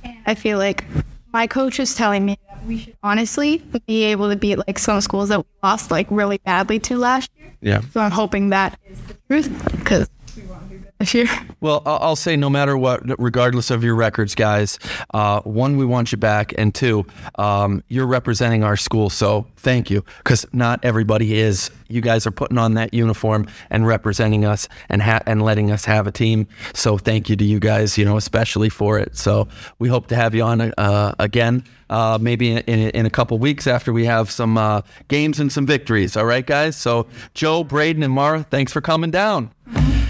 And 0.05 0.17
I 0.27 0.35
feel 0.35 0.59
like 0.59 0.85
my 1.33 1.47
coach 1.47 1.79
is 1.81 1.95
telling 1.95 2.25
me 2.25 2.39
that 2.49 2.65
we 2.65 2.79
should 2.79 2.97
honestly 3.03 3.59
be 3.87 4.05
able 4.05 4.31
to 4.31 4.37
beat 4.37 4.57
like 4.67 4.79
some 4.79 5.01
schools 5.03 5.29
that 5.29 5.41
we 5.41 5.45
lost 5.63 5.91
like 5.91 6.07
really 6.11 6.39
badly 6.39 6.79
to 6.81 6.97
last 6.97 7.31
year. 7.37 7.53
Yeah. 7.61 7.81
So 7.93 8.01
I'm 8.01 8.11
hoping 8.11 8.49
that 8.51 8.79
is 8.89 8.99
the 9.03 9.15
truth 9.29 9.65
because 9.73 10.09
we 10.35 10.43
want 10.45 10.63
to 10.63 10.69
do 10.71 10.79
good 10.79 10.87
this 10.99 11.15
year. 11.15 11.27
Well, 11.61 11.83
I'll 11.87 12.17
say 12.17 12.37
no 12.37 12.51
matter 12.51 12.77
what, 12.77 13.03
regardless 13.21 13.71
of 13.71 13.85
your 13.85 13.95
records, 13.95 14.35
guys, 14.35 14.79
uh, 15.15 15.41
one, 15.43 15.77
we 15.77 15.85
want 15.85 16.13
you 16.13 16.19
back, 16.19 16.53
and 16.59 16.75
two, 16.75 17.07
um, 17.37 17.83
you're 17.89 18.07
representing 18.07 18.65
our 18.65 18.77
school, 18.77 19.11
so 19.11 19.47
thank 19.57 19.91
you, 19.91 20.05
because 20.19 20.47
not 20.53 20.81
everybody 20.85 21.39
is. 21.39 21.71
You 21.89 22.01
guys 22.01 22.27
are 22.27 22.31
putting 22.31 22.59
on 22.59 22.75
that 22.75 22.93
uniform 22.93 23.49
and 23.71 23.87
representing 23.87 24.45
us 24.45 24.69
and 24.89 25.01
ha- 25.01 25.23
and 25.27 25.41
letting 25.41 25.71
us 25.71 25.87
have 25.87 26.07
a 26.07 26.13
team. 26.13 26.47
So 26.75 26.99
thank 26.99 27.31
you 27.31 27.37
to 27.37 27.45
you 27.45 27.59
guys, 27.59 27.97
you 27.97 28.05
know, 28.05 28.19
especially 28.19 28.69
for 28.69 28.99
it. 28.99 29.17
So 29.17 29.49
we 29.79 29.89
hope 29.89 30.09
to 30.09 30.17
have 30.17 30.35
you 30.35 30.43
on 30.43 30.61
uh, 30.61 31.15
again. 31.19 31.65
Uh, 31.89 32.19
maybe 32.21 32.51
in, 32.51 32.59
in, 32.59 32.91
in 32.91 33.07
a 33.07 33.11
couple 33.11 33.39
weeks 33.39 33.67
after 33.67 33.95
we 33.95 34.05
have 34.05 34.31
some 34.31 34.59
uh, 34.59 34.83
games 35.09 35.41
and 35.41 35.51
some 35.51 35.65
victories. 35.65 36.19
All 36.19 36.27
right, 36.27 36.45
guys. 36.45 36.77
So 36.77 37.07
Joe, 37.33 37.65
Braiden, 37.65 38.05
and 38.05 38.13
Mara, 38.13 38.43
thanks 38.43 38.71
for 38.71 38.83
coming 38.83 39.11
down. 39.11 39.51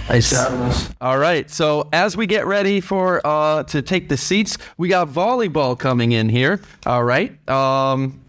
Nice. 0.08 0.32
All 1.02 1.18
right. 1.18 1.50
So 1.50 1.88
as 1.92 2.16
we 2.16 2.26
get 2.26 2.46
ready 2.46 2.80
for 2.80 3.20
uh, 3.26 3.64
to 3.64 3.82
take 3.82 4.08
the 4.08 4.16
seats, 4.16 4.56
we 4.78 4.88
got 4.88 5.08
volleyball 5.08 5.78
coming 5.78 6.12
in 6.12 6.30
here. 6.30 6.60
All 6.86 7.04
right. 7.04 7.36
Um, 7.48 8.20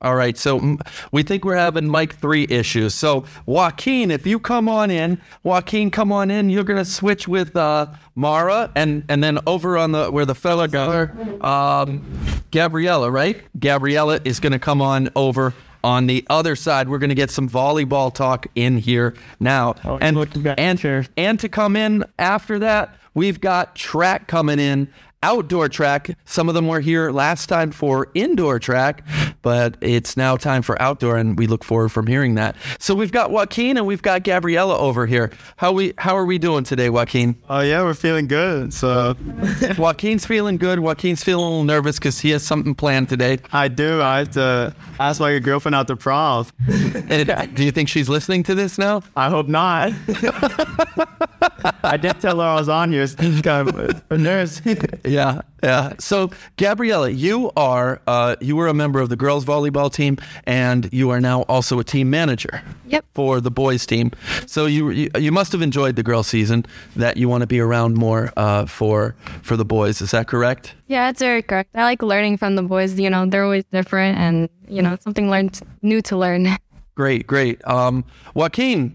all 0.00 0.14
right. 0.14 0.38
So 0.38 0.78
we 1.12 1.22
think 1.22 1.44
we're 1.44 1.56
having 1.56 1.90
mic 1.90 2.14
three 2.14 2.46
issues. 2.48 2.94
So 2.94 3.26
Joaquin, 3.44 4.10
if 4.10 4.26
you 4.26 4.38
come 4.38 4.66
on 4.66 4.90
in, 4.90 5.20
Joaquin, 5.42 5.90
come 5.90 6.10
on 6.10 6.30
in. 6.30 6.48
You're 6.48 6.64
gonna 6.64 6.86
switch 6.86 7.28
with 7.28 7.54
uh, 7.54 7.88
Mara, 8.14 8.72
and 8.74 9.04
and 9.10 9.22
then 9.22 9.38
over 9.46 9.76
on 9.76 9.92
the 9.92 10.10
where 10.10 10.24
the 10.24 10.34
fella 10.34 10.68
got 10.68 11.44
um, 11.44 12.02
Gabriella, 12.50 13.10
right? 13.10 13.42
Gabriella 13.58 14.20
is 14.24 14.40
gonna 14.40 14.58
come 14.58 14.80
on 14.80 15.10
over. 15.14 15.52
On 15.82 16.06
the 16.06 16.26
other 16.28 16.56
side, 16.56 16.88
we're 16.88 16.98
going 16.98 17.08
to 17.10 17.14
get 17.14 17.30
some 17.30 17.48
volleyball 17.48 18.12
talk 18.12 18.46
in 18.54 18.78
here 18.78 19.14
now, 19.38 19.76
Oh, 19.84 19.98
and 20.00 20.16
look, 20.16 20.34
you 20.36 20.42
got 20.42 20.58
and 20.58 21.08
and 21.16 21.40
to 21.40 21.48
come 21.48 21.76
in 21.76 22.04
after 22.18 22.58
that, 22.58 22.96
we've 23.14 23.40
got 23.40 23.74
track 23.74 24.26
coming 24.28 24.58
in 24.58 24.88
outdoor 25.22 25.68
track. 25.68 26.16
Some 26.24 26.48
of 26.48 26.54
them 26.54 26.66
were 26.66 26.80
here 26.80 27.10
last 27.10 27.46
time 27.46 27.72
for 27.72 28.08
indoor 28.14 28.58
track, 28.58 29.04
but 29.42 29.76
it's 29.80 30.16
now 30.16 30.36
time 30.36 30.62
for 30.62 30.80
outdoor, 30.80 31.16
and 31.16 31.38
we 31.38 31.46
look 31.46 31.62
forward 31.64 31.90
from 31.90 32.06
hearing 32.06 32.34
that. 32.36 32.56
So 32.78 32.94
we've 32.94 33.12
got 33.12 33.30
Joaquin 33.30 33.76
and 33.76 33.86
we've 33.86 34.02
got 34.02 34.24
Gabriella 34.24 34.78
over 34.78 35.06
here. 35.06 35.30
How 35.56 35.72
we 35.72 35.92
how 35.98 36.16
are 36.16 36.24
we 36.24 36.38
doing 36.38 36.64
today, 36.64 36.88
Joaquin? 36.90 37.36
Oh 37.48 37.60
yeah, 37.60 37.82
we're 37.82 37.94
feeling 37.94 38.28
good. 38.28 38.72
So 38.72 39.16
Joaquin's 39.78 40.24
feeling 40.26 40.56
good. 40.56 40.80
Joaquin's 40.80 41.22
feeling 41.22 41.44
a 41.44 41.48
little 41.48 41.64
nervous 41.64 41.98
because 41.98 42.20
he 42.20 42.30
has 42.30 42.42
something 42.42 42.74
planned 42.74 43.08
today. 43.08 43.38
I 43.52 43.68
do. 43.68 44.00
I 44.00 44.18
have 44.20 44.30
to 44.32 44.74
ask 44.98 45.20
my 45.20 45.38
girlfriend 45.38 45.74
out 45.74 45.86
to 45.88 45.96
prom. 45.96 46.46
Do 46.66 47.64
you 47.64 47.72
think 47.72 47.88
she's 47.88 48.08
listening 48.08 48.42
to 48.44 48.54
this 48.54 48.78
now? 48.78 49.02
I 49.16 49.28
hope 49.28 49.48
not. 49.48 49.92
I 51.82 51.96
did 51.96 52.20
tell 52.20 52.38
her 52.40 52.46
I 52.46 52.54
was 52.54 52.68
on 52.68 52.92
here. 52.92 53.06
She's 53.06 53.42
kind 53.42 53.68
of 53.68 54.02
a 54.10 54.18
nurse. 54.18 54.60
Yeah, 55.04 55.40
yeah. 55.62 55.94
So, 55.98 56.30
Gabriella, 56.56 57.10
you 57.10 57.50
are 57.56 58.00
uh, 58.06 58.36
you 58.40 58.56
were 58.56 58.68
a 58.68 58.74
member 58.74 59.00
of 59.00 59.08
the 59.08 59.16
girls 59.16 59.44
volleyball 59.44 59.92
team, 59.92 60.18
and 60.44 60.88
you 60.92 61.10
are 61.10 61.20
now 61.20 61.42
also 61.42 61.78
a 61.78 61.84
team 61.84 62.10
manager. 62.10 62.62
Yep. 62.86 63.04
For 63.14 63.40
the 63.40 63.50
boys 63.50 63.86
team, 63.86 64.12
so 64.46 64.66
you 64.66 64.90
you, 64.90 65.10
you 65.18 65.32
must 65.32 65.52
have 65.52 65.62
enjoyed 65.62 65.96
the 65.96 66.02
girls 66.02 66.26
season. 66.26 66.66
That 66.96 67.16
you 67.16 67.28
want 67.28 67.42
to 67.42 67.46
be 67.46 67.60
around 67.60 67.94
more 67.94 68.32
uh, 68.36 68.66
for 68.66 69.14
for 69.42 69.56
the 69.56 69.64
boys. 69.64 70.00
Is 70.00 70.10
that 70.10 70.26
correct? 70.26 70.74
Yeah, 70.86 71.08
it's 71.10 71.20
very 71.20 71.42
correct. 71.42 71.70
I 71.74 71.82
like 71.84 72.02
learning 72.02 72.36
from 72.36 72.56
the 72.56 72.62
boys. 72.62 72.98
You 72.98 73.10
know, 73.10 73.26
they're 73.26 73.44
always 73.44 73.64
different, 73.72 74.18
and 74.18 74.48
you 74.68 74.82
know, 74.82 74.96
something 75.00 75.30
learned 75.30 75.60
new 75.82 76.02
to 76.02 76.16
learn. 76.16 76.56
Great, 77.00 77.26
great. 77.26 77.66
Um, 77.66 78.04
Joaquin, 78.34 78.94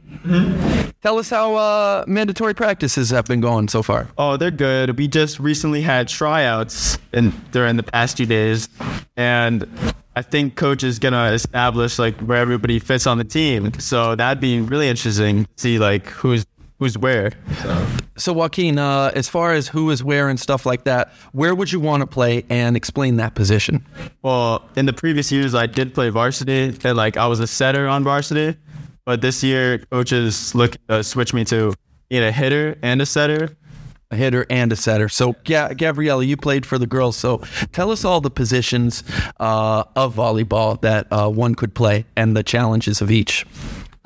tell 1.01 1.17
us 1.17 1.27
how 1.31 1.55
uh, 1.55 2.03
mandatory 2.05 2.53
practices 2.53 3.09
have 3.09 3.25
been 3.25 3.41
going 3.41 3.67
so 3.67 3.81
far. 3.81 4.07
Oh, 4.19 4.37
they're 4.37 4.51
good. 4.51 4.95
We 4.95 5.07
just 5.07 5.39
recently 5.39 5.81
had 5.81 6.07
tryouts 6.07 6.99
in 7.13 7.33
during 7.49 7.77
the 7.77 7.81
past 7.81 8.17
few 8.17 8.27
days, 8.27 8.69
and 9.17 9.67
I 10.15 10.21
think 10.21 10.55
coach 10.55 10.83
is 10.83 10.99
gonna 10.99 11.31
establish 11.31 11.97
like 11.97 12.15
where 12.19 12.37
everybody 12.37 12.77
fits 12.77 13.07
on 13.07 13.17
the 13.17 13.23
team. 13.23 13.73
So 13.79 14.13
that'd 14.13 14.39
be 14.39 14.61
really 14.61 14.87
interesting 14.87 15.45
to 15.45 15.51
see 15.57 15.79
like 15.79 16.05
who's 16.05 16.45
who's 16.77 16.99
where. 16.99 17.31
So. 17.63 17.87
So, 18.17 18.31
Joaquin, 18.31 18.79
uh, 18.79 19.11
as 19.13 19.27
far 19.27 19.53
as 19.53 19.67
who 19.67 19.89
is 19.89 20.03
where 20.03 20.29
and 20.29 20.39
stuff 20.39 20.65
like 20.65 20.85
that, 20.85 21.11
where 21.33 21.53
would 21.53 21.71
you 21.71 21.81
want 21.81 22.01
to 22.01 22.07
play 22.07 22.45
and 22.49 22.77
explain 22.77 23.17
that 23.17 23.35
position? 23.35 23.85
Well, 24.21 24.63
in 24.77 24.85
the 24.85 24.93
previous 24.93 25.31
years, 25.31 25.53
I 25.53 25.65
did 25.65 25.93
play 25.93 26.09
varsity, 26.09 26.73
and 26.83 26.97
like 26.97 27.17
I 27.17 27.27
was 27.27 27.39
a 27.41 27.47
setter 27.47 27.87
on 27.87 28.03
varsity. 28.03 28.57
But 29.05 29.21
this 29.21 29.43
year, 29.43 29.79
coaches 29.91 30.55
look 30.55 30.77
uh, 30.89 31.03
switch 31.03 31.33
me 31.33 31.43
to 31.45 31.73
being 32.09 32.23
a 32.23 32.31
hitter 32.31 32.77
and 32.81 33.01
a 33.01 33.05
setter. 33.05 33.55
A 34.11 34.15
hitter 34.15 34.45
and 34.51 34.71
a 34.71 34.75
setter. 34.75 35.09
So, 35.09 35.35
Ga- 35.45 35.73
Gabriella, 35.73 36.23
you 36.23 36.37
played 36.37 36.63
for 36.63 36.77
the 36.77 36.85
girls. 36.85 37.17
So, 37.17 37.39
tell 37.71 37.89
us 37.89 38.05
all 38.05 38.21
the 38.21 38.29
positions 38.29 39.03
uh, 39.39 39.83
of 39.95 40.15
volleyball 40.15 40.79
that 40.81 41.11
uh, 41.11 41.27
one 41.27 41.55
could 41.55 41.73
play 41.73 42.05
and 42.15 42.37
the 42.37 42.43
challenges 42.43 43.01
of 43.01 43.09
each. 43.09 43.47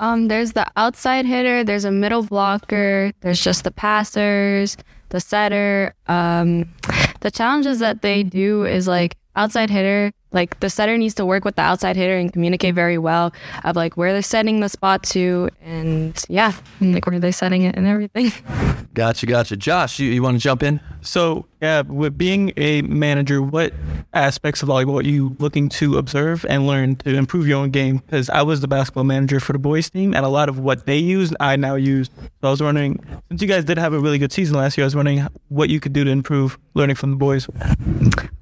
Um, 0.00 0.28
there's 0.28 0.52
the 0.52 0.66
outside 0.76 1.26
hitter, 1.26 1.62
there's 1.62 1.84
a 1.84 1.90
middle 1.90 2.22
blocker, 2.22 3.12
there's 3.20 3.40
just 3.40 3.64
the 3.64 3.70
passers, 3.70 4.78
the 5.10 5.20
setter. 5.20 5.94
Um, 6.06 6.72
the 7.20 7.30
challenges 7.30 7.80
that 7.80 8.00
they 8.00 8.22
do 8.22 8.64
is 8.64 8.88
like 8.88 9.16
outside 9.36 9.68
hitter, 9.68 10.12
like 10.32 10.58
the 10.60 10.70
setter 10.70 10.96
needs 10.96 11.14
to 11.14 11.26
work 11.26 11.44
with 11.44 11.56
the 11.56 11.62
outside 11.62 11.96
hitter 11.96 12.16
and 12.16 12.32
communicate 12.32 12.74
very 12.74 12.98
well 12.98 13.32
of 13.64 13.76
like 13.76 13.96
where 13.96 14.12
they're 14.12 14.22
setting 14.22 14.60
the 14.60 14.68
spot 14.68 15.02
to 15.04 15.48
and 15.62 16.24
yeah, 16.28 16.52
and, 16.80 16.94
like 16.94 17.06
where 17.06 17.18
they're 17.18 17.32
setting 17.32 17.62
it 17.62 17.76
and 17.76 17.86
everything. 17.86 18.32
Gotcha, 18.92 19.24
gotcha. 19.24 19.56
Josh, 19.56 20.00
you, 20.00 20.10
you 20.10 20.20
want 20.20 20.36
to 20.36 20.42
jump 20.42 20.64
in? 20.64 20.80
So, 21.00 21.46
yeah, 21.62 21.82
with 21.82 22.18
being 22.18 22.52
a 22.56 22.82
manager, 22.82 23.40
what 23.40 23.72
aspects 24.12 24.64
of 24.64 24.68
volleyball 24.68 24.98
are 25.00 25.06
you 25.06 25.36
looking 25.38 25.68
to 25.70 25.96
observe 25.96 26.44
and 26.48 26.66
learn 26.66 26.96
to 26.96 27.14
improve 27.14 27.46
your 27.46 27.58
own 27.58 27.70
game? 27.70 27.98
Because 27.98 28.28
I 28.30 28.42
was 28.42 28.60
the 28.60 28.68
basketball 28.68 29.04
manager 29.04 29.38
for 29.38 29.52
the 29.52 29.60
boys 29.60 29.88
team, 29.90 30.12
and 30.12 30.26
a 30.26 30.28
lot 30.28 30.48
of 30.48 30.58
what 30.58 30.86
they 30.86 30.98
used, 30.98 31.36
I 31.38 31.54
now 31.54 31.76
use. 31.76 32.10
So 32.16 32.48
I 32.48 32.50
was 32.50 32.60
wondering, 32.60 32.98
since 33.28 33.40
you 33.40 33.46
guys 33.46 33.64
did 33.64 33.78
have 33.78 33.92
a 33.92 34.00
really 34.00 34.18
good 34.18 34.32
season 34.32 34.56
last 34.56 34.76
year, 34.76 34.84
I 34.84 34.86
was 34.86 34.96
wondering 34.96 35.24
what 35.48 35.70
you 35.70 35.78
could 35.78 35.92
do 35.92 36.02
to 36.02 36.10
improve 36.10 36.58
learning 36.74 36.96
from 36.96 37.10
the 37.10 37.16
boys. 37.16 37.48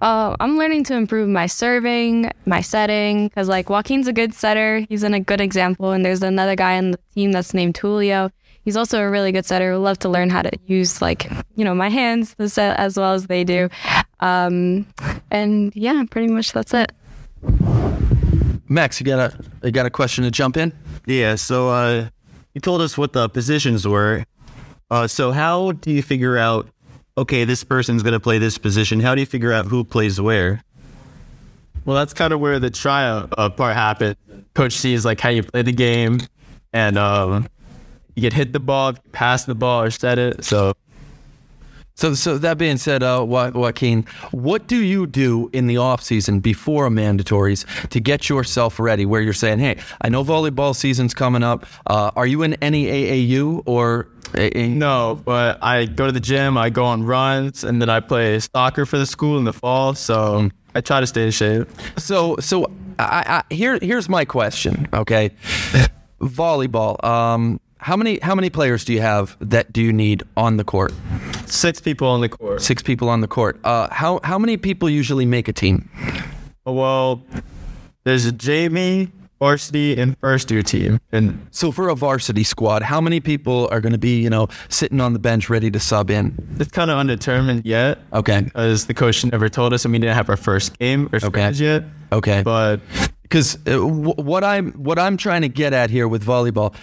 Uh, 0.01 0.35
I'm 0.41 0.57
learning 0.57 0.85
to 0.85 0.95
improve 0.95 1.29
my 1.29 1.47
serving, 1.79 2.29
my 2.45 2.61
setting, 2.61 3.29
because 3.29 3.49
like 3.49 3.71
Joaquin's 3.71 4.09
a 4.09 4.13
good 4.13 4.35
setter. 4.35 4.85
He's 4.89 5.05
in 5.05 5.15
a 5.15 5.21
good 5.21 5.41
example, 5.41 5.93
and 5.93 6.05
there's 6.05 6.25
another 6.25 6.57
guy 6.57 6.77
on 6.77 6.91
the 6.91 6.99
team 7.15 7.31
that's 7.31 7.55
named 7.55 7.75
Tulio. 7.75 8.33
He's 8.65 8.77
also 8.77 9.01
a 9.01 9.09
really 9.09 9.31
good 9.31 9.47
setter. 9.47 9.73
Would 9.73 9.85
love 9.85 9.99
to 10.01 10.09
learn 10.09 10.29
how 10.29 10.43
to 10.43 10.51
use 10.67 11.01
like 11.01 11.31
you 11.55 11.65
know 11.65 11.77
my 11.77 11.89
hands 11.89 12.35
to 12.35 12.49
set 12.49 12.77
as 12.79 12.97
well 12.99 13.13
as 13.13 13.29
they 13.29 13.45
do. 13.45 13.69
Um, 14.19 14.87
and 15.31 15.75
yeah, 15.77 16.03
pretty 16.11 16.27
much 16.33 16.53
that's 16.53 16.75
it. 16.75 16.91
Max, 18.69 19.01
you 19.01 19.07
got 19.07 19.33
a 19.33 19.45
you 19.63 19.71
got 19.71 19.87
a 19.87 19.91
question 19.91 20.25
to 20.25 20.33
jump 20.33 20.57
in? 20.57 20.73
Yeah, 21.07 21.37
so 21.37 21.69
uh, 21.69 22.09
you 22.55 22.61
told 22.61 22.81
us 22.81 22.99
what 22.99 23.13
the 23.13 23.29
positions 23.29 23.87
were. 23.87 24.25
Uh, 24.91 25.07
so 25.07 25.31
how 25.31 25.73
do 25.73 25.93
you 25.93 26.03
figure 26.03 26.37
out? 26.37 26.67
Okay, 27.17 27.45
this 27.45 27.63
person's 27.63 28.03
going 28.03 28.15
to 28.15 28.21
play 28.21 28.39
this 28.39 28.59
position. 28.59 28.99
How 29.01 29.15
do 29.15 29.21
you 29.21 29.27
figure 29.27 29.53
out 29.53 29.67
who 29.67 29.85
plays 29.85 30.21
where? 30.21 30.63
Well, 31.89 31.97
that's 31.97 32.13
kind 32.13 32.35
of 32.35 32.41
where 32.41 32.59
the 32.59 32.69
tryout 32.69 33.33
uh, 33.39 33.49
part 33.49 33.75
happened. 33.75 34.17
Coach 34.53 34.75
sees 34.75 35.07
like 35.07 35.21
how 35.21 35.31
you 35.31 35.43
play 35.43 35.63
the 35.63 35.73
game, 35.73 36.21
and 36.75 36.99
um, 36.99 37.49
you 38.15 38.21
get 38.21 38.35
hit 38.35 38.53
the 38.53 38.61
ball, 38.61 38.93
pass 39.13 39.47
the 39.47 39.55
ball, 39.55 39.85
or 39.85 39.91
set 39.91 40.19
it. 40.19 40.45
So 40.45 40.75
So, 41.95 42.13
so 42.13 42.37
that 42.37 42.59
being 42.59 42.77
said, 42.77 43.03
uh, 43.03 43.25
Jo- 43.25 43.53
Joaquin, 43.55 44.05
what 44.33 44.67
do 44.67 44.77
you 44.77 45.07
do 45.07 45.49
in 45.55 45.67
the 45.67 45.79
off 45.79 46.03
season 46.03 46.41
before 46.41 46.85
a 46.85 46.91
mandatories 46.91 47.65
to 47.89 48.01
get 48.01 48.29
yourself 48.29 48.79
ready? 48.79 49.07
Where 49.07 49.23
you're 49.23 49.33
saying, 49.33 49.61
"Hey, 49.61 49.79
I 50.03 50.11
know 50.11 50.23
volleyball 50.23 50.77
season's 50.77 51.15
coming 51.15 51.43
up. 51.43 51.65
Uh, 51.87 52.11
are 52.15 52.27
you 52.27 52.43
in 52.43 52.53
any 52.61 52.85
AAU 52.85 53.63
or?" 53.65 54.09
AA? 54.37 54.67
no, 54.67 55.23
but 55.25 55.57
I 55.65 55.87
go 55.87 56.05
to 56.05 56.13
the 56.13 56.21
gym, 56.21 56.59
I 56.59 56.69
go 56.69 56.85
on 56.85 57.05
runs, 57.05 57.65
and 57.65 57.81
then 57.81 57.89
I 57.89 58.01
play 58.01 58.39
soccer 58.41 58.85
for 58.85 58.99
the 58.99 59.07
school 59.07 59.39
in 59.39 59.45
the 59.45 59.55
fall. 59.55 59.95
So 59.95 60.51
I 60.79 60.81
try 60.81 61.01
to 61.01 61.09
stay 61.09 61.25
in 61.25 61.33
shape. 61.33 61.67
So, 61.97 62.37
so 62.39 62.67
I, 63.01 63.43
I, 63.51 63.55
here, 63.55 63.81
here's 63.83 64.09
my 64.09 64.25
question. 64.25 64.87
Okay, 64.93 65.33
volleyball. 66.21 67.03
Um, 67.05 67.61
how 67.79 67.97
many 67.97 68.21
how 68.21 68.37
many 68.37 68.49
players 68.49 68.85
do 68.85 68.93
you 68.93 69.01
have 69.01 69.37
that 69.41 69.73
do 69.73 69.83
you 69.83 69.93
need 69.93 70.23
on 70.37 70.57
the 70.57 70.63
court? 70.63 70.93
Six 71.47 71.81
people 71.81 72.07
on 72.07 72.21
the 72.21 72.29
court. 72.29 72.63
Six 72.63 72.81
people 72.81 73.09
on 73.09 73.21
the 73.23 73.27
court. 73.27 73.59
Uh, 73.65 73.89
how 73.91 74.21
how 74.23 74.39
many 74.39 74.57
people 74.57 74.89
usually 74.89 75.27
make 75.27 75.49
a 75.49 75.53
team? 75.53 75.89
Well, 76.65 77.25
there's 78.05 78.27
a 78.27 78.33
JV, 78.33 79.11
varsity, 79.39 79.99
and 80.01 80.19
first 80.19 80.51
year 80.51 80.63
team, 80.63 81.01
and 81.13 81.47
So 81.51 81.73
for 81.73 81.89
a 81.89 81.95
varsity 81.95 82.45
squad, 82.45 82.83
how 82.83 83.01
many 83.01 83.21
people 83.21 83.69
are 83.71 83.81
going 83.81 83.93
to 83.93 83.99
be, 83.99 84.21
you 84.21 84.31
know, 84.31 84.49
sitting 84.69 85.01
on 85.01 85.13
the 85.13 85.19
bench 85.19 85.49
ready 85.49 85.71
to 85.71 85.81
sub 85.81 86.11
in? 86.11 86.35
it's 86.59 86.71
kind 86.71 86.91
of 86.91 86.99
undetermined 86.99 87.65
yet. 87.65 87.99
Okay. 88.13 88.43
Because 88.43 88.87
the 88.87 88.95
coach 88.95 89.25
never 89.25 89.49
told 89.49 89.73
us, 89.73 89.85
and 89.85 89.93
we 89.93 89.99
didn't 89.99 90.15
have 90.15 90.29
our 90.29 90.37
first 90.37 90.79
game 90.79 91.09
or 91.13 91.21
scrimmage 91.21 91.61
yet. 91.61 91.85
Okay. 92.13 92.43
But 92.43 92.81
Because 93.23 93.59
uh, 93.67 93.79
what 93.87 94.43
I'm 94.43 94.73
what 94.73 94.99
I'm 94.99 95.17
trying 95.17 95.43
to 95.43 95.49
get 95.49 95.73
at 95.73 95.91
here 95.91 96.09
with 96.09 96.25
volleyball, 96.25 96.75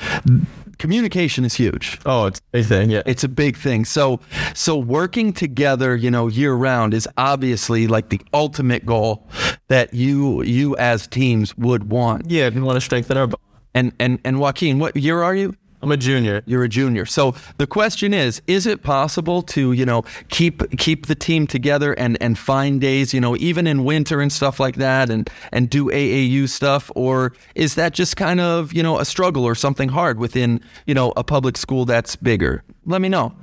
communication 0.78 1.46
is 1.46 1.54
huge. 1.56 2.00
oh, 2.06 2.28
it's 2.28 2.40
a 2.40 2.44
big 2.52 2.66
thing. 2.66 2.90
Yeah. 2.90 3.04
It's 3.06 3.24
a 3.24 3.30
big 3.30 3.58
thing. 3.58 3.86
So 3.86 4.20
so 4.54 4.78
working 4.78 5.34
together, 5.34 5.96
you 5.96 6.12
know, 6.12 6.28
year 6.28 6.54
round 6.54 6.94
is 6.94 7.08
obviously 7.18 7.88
like 7.88 8.10
the 8.10 8.22
ultimate 8.34 8.86
goal 8.86 9.28
that 9.68 9.94
you 9.94 10.42
you 10.44 10.76
as 10.78 11.08
teams 11.08 11.58
would 11.58 11.90
want. 11.90 12.30
yeah, 12.30 12.50
we 12.50 12.62
want 12.62 12.76
to 12.78 12.82
strengthen 12.82 13.18
our. 13.18 13.30
And 13.74 13.92
and 14.00 14.20
and 14.24 14.40
Joaquin, 14.40 14.80
what 14.80 14.96
year 14.96 15.22
are 15.22 15.36
you? 15.36 15.56
I'm 15.86 15.92
a 15.92 15.98
junior. 15.98 16.42
You're 16.48 16.64
a 16.64 16.68
junior. 16.68 17.06
So 17.06 17.36
the 17.60 17.68
question 17.68 18.12
is, 18.12 18.42
is 18.48 18.66
it 18.66 18.82
possible 18.82 19.44
to, 19.44 19.72
you 19.72 19.86
know, 19.86 20.04
keep 20.30 20.76
keep 20.80 21.06
the 21.06 21.14
team 21.14 21.46
together 21.46 21.94
and 21.94 22.18
and 22.20 22.40
find 22.40 22.82
days, 22.82 23.14
you 23.14 23.22
know, 23.22 23.36
even 23.38 23.68
in 23.68 23.84
winter 23.84 24.20
and 24.20 24.34
stuff 24.34 24.60
like 24.60 24.78
that 24.78 25.12
and 25.12 25.30
and 25.52 25.70
do 25.70 25.92
AAU 25.92 26.50
stuff 26.50 26.92
or 26.96 27.34
is 27.54 27.76
that 27.76 27.94
just 27.94 28.18
kind 28.18 28.42
of, 28.42 28.74
you 28.74 28.82
know, 28.82 28.98
a 28.98 29.06
struggle 29.06 29.46
or 29.46 29.54
something 29.54 29.90
hard 29.90 30.18
within, 30.18 30.60
you 30.88 30.96
know, 30.96 31.14
a 31.16 31.24
public 31.24 31.56
school 31.56 31.86
that's 31.86 32.16
bigger? 32.16 32.64
Let 32.88 33.00
me 33.00 33.08
know. 33.08 33.36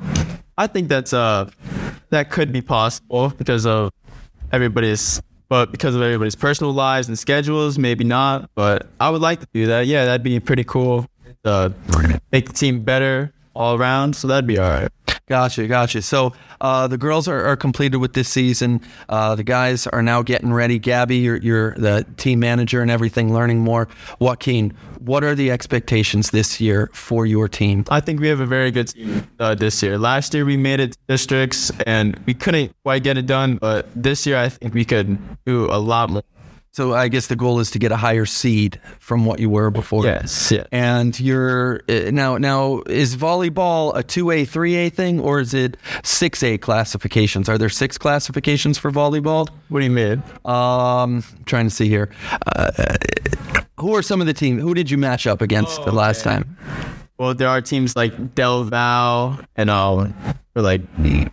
I 0.58 0.66
think 0.66 0.88
that's 0.88 1.12
uh 1.12 1.48
that 2.10 2.32
could 2.32 2.50
be 2.50 2.60
possible 2.60 3.28
because 3.38 3.66
of 3.66 3.92
everybody's 4.50 5.22
but 5.48 5.70
because 5.70 5.94
of 5.94 6.02
everybody's 6.02 6.34
personal 6.34 6.72
lives 6.72 7.06
and 7.06 7.16
schedules, 7.16 7.78
maybe 7.78 8.02
not. 8.02 8.50
But 8.56 8.88
I 8.98 9.10
would 9.10 9.20
like 9.20 9.38
to 9.38 9.48
do 9.54 9.66
that. 9.66 9.86
Yeah, 9.86 10.06
that'd 10.06 10.24
be 10.24 10.40
pretty 10.40 10.64
cool. 10.64 11.06
Uh, 11.44 11.70
make 12.30 12.46
the 12.46 12.52
team 12.52 12.82
better 12.82 13.32
all 13.54 13.76
around. 13.76 14.14
So 14.16 14.28
that'd 14.28 14.46
be 14.46 14.58
all 14.58 14.70
right. 14.70 14.88
Gotcha, 15.28 15.66
gotcha. 15.66 16.02
So 16.02 16.34
uh, 16.60 16.88
the 16.88 16.98
girls 16.98 17.26
are, 17.26 17.44
are 17.44 17.56
completed 17.56 17.98
with 17.98 18.12
this 18.12 18.28
season. 18.28 18.80
Uh, 19.08 19.34
the 19.34 19.44
guys 19.44 19.86
are 19.86 20.02
now 20.02 20.20
getting 20.20 20.52
ready. 20.52 20.78
Gabby, 20.78 21.16
you're, 21.16 21.36
you're 21.36 21.74
the 21.74 22.04
team 22.16 22.40
manager 22.40 22.82
and 22.82 22.90
everything, 22.90 23.32
learning 23.32 23.60
more. 23.60 23.88
Joaquin, 24.18 24.74
what 24.98 25.24
are 25.24 25.34
the 25.34 25.50
expectations 25.50 26.30
this 26.30 26.60
year 26.60 26.90
for 26.92 27.24
your 27.24 27.48
team? 27.48 27.84
I 27.88 28.00
think 28.00 28.20
we 28.20 28.28
have 28.28 28.40
a 28.40 28.46
very 28.46 28.70
good 28.70 28.88
team 28.88 29.28
uh, 29.38 29.54
this 29.54 29.82
year. 29.82 29.96
Last 29.96 30.34
year 30.34 30.44
we 30.44 30.56
made 30.56 30.80
it 30.80 30.92
to 30.92 30.98
districts 31.08 31.70
and 31.86 32.20
we 32.26 32.34
couldn't 32.34 32.72
quite 32.84 33.02
get 33.02 33.16
it 33.16 33.26
done, 33.26 33.56
but 33.56 33.88
this 33.94 34.26
year 34.26 34.36
I 34.36 34.48
think 34.48 34.74
we 34.74 34.84
could 34.84 35.18
do 35.46 35.66
a 35.70 35.78
lot 35.78 36.10
more. 36.10 36.22
So 36.74 36.94
I 36.94 37.08
guess 37.08 37.26
the 37.26 37.36
goal 37.36 37.60
is 37.60 37.70
to 37.72 37.78
get 37.78 37.92
a 37.92 37.96
higher 37.96 38.24
seed 38.24 38.80
from 38.98 39.26
what 39.26 39.40
you 39.40 39.50
were 39.50 39.70
before. 39.70 40.06
Yes, 40.06 40.50
yeah. 40.50 40.64
And 40.72 41.18
you're 41.20 41.82
uh, 41.86 42.10
now 42.10 42.38
now 42.38 42.82
is 42.86 43.14
volleyball 43.14 43.94
a 43.94 44.02
two 44.02 44.30
A 44.30 44.46
three 44.46 44.74
A 44.76 44.88
thing 44.88 45.20
or 45.20 45.40
is 45.40 45.52
it 45.52 45.76
six 46.02 46.42
A 46.42 46.56
classifications? 46.56 47.50
Are 47.50 47.58
there 47.58 47.68
six 47.68 47.98
classifications 47.98 48.78
for 48.78 48.90
volleyball? 48.90 49.50
What 49.68 49.80
do 49.80 49.84
you 49.84 49.90
mean? 49.90 50.22
Um, 50.46 51.22
trying 51.44 51.66
to 51.66 51.74
see 51.74 51.90
here. 51.90 52.08
Uh, 52.46 52.96
who 53.78 53.94
are 53.94 54.02
some 54.02 54.22
of 54.22 54.26
the 54.26 54.32
teams? 54.32 54.62
Who 54.62 54.72
did 54.72 54.90
you 54.90 54.96
match 54.96 55.26
up 55.26 55.42
against 55.42 55.84
the 55.84 55.92
last 55.92 56.22
time? 56.24 56.56
Well, 57.18 57.34
there 57.34 57.48
are 57.48 57.60
teams 57.60 57.94
like 57.96 58.34
Del 58.34 58.64
Val 58.64 59.38
and 59.56 59.68
um, 59.68 60.14
for 60.52 60.62
like 60.62 60.82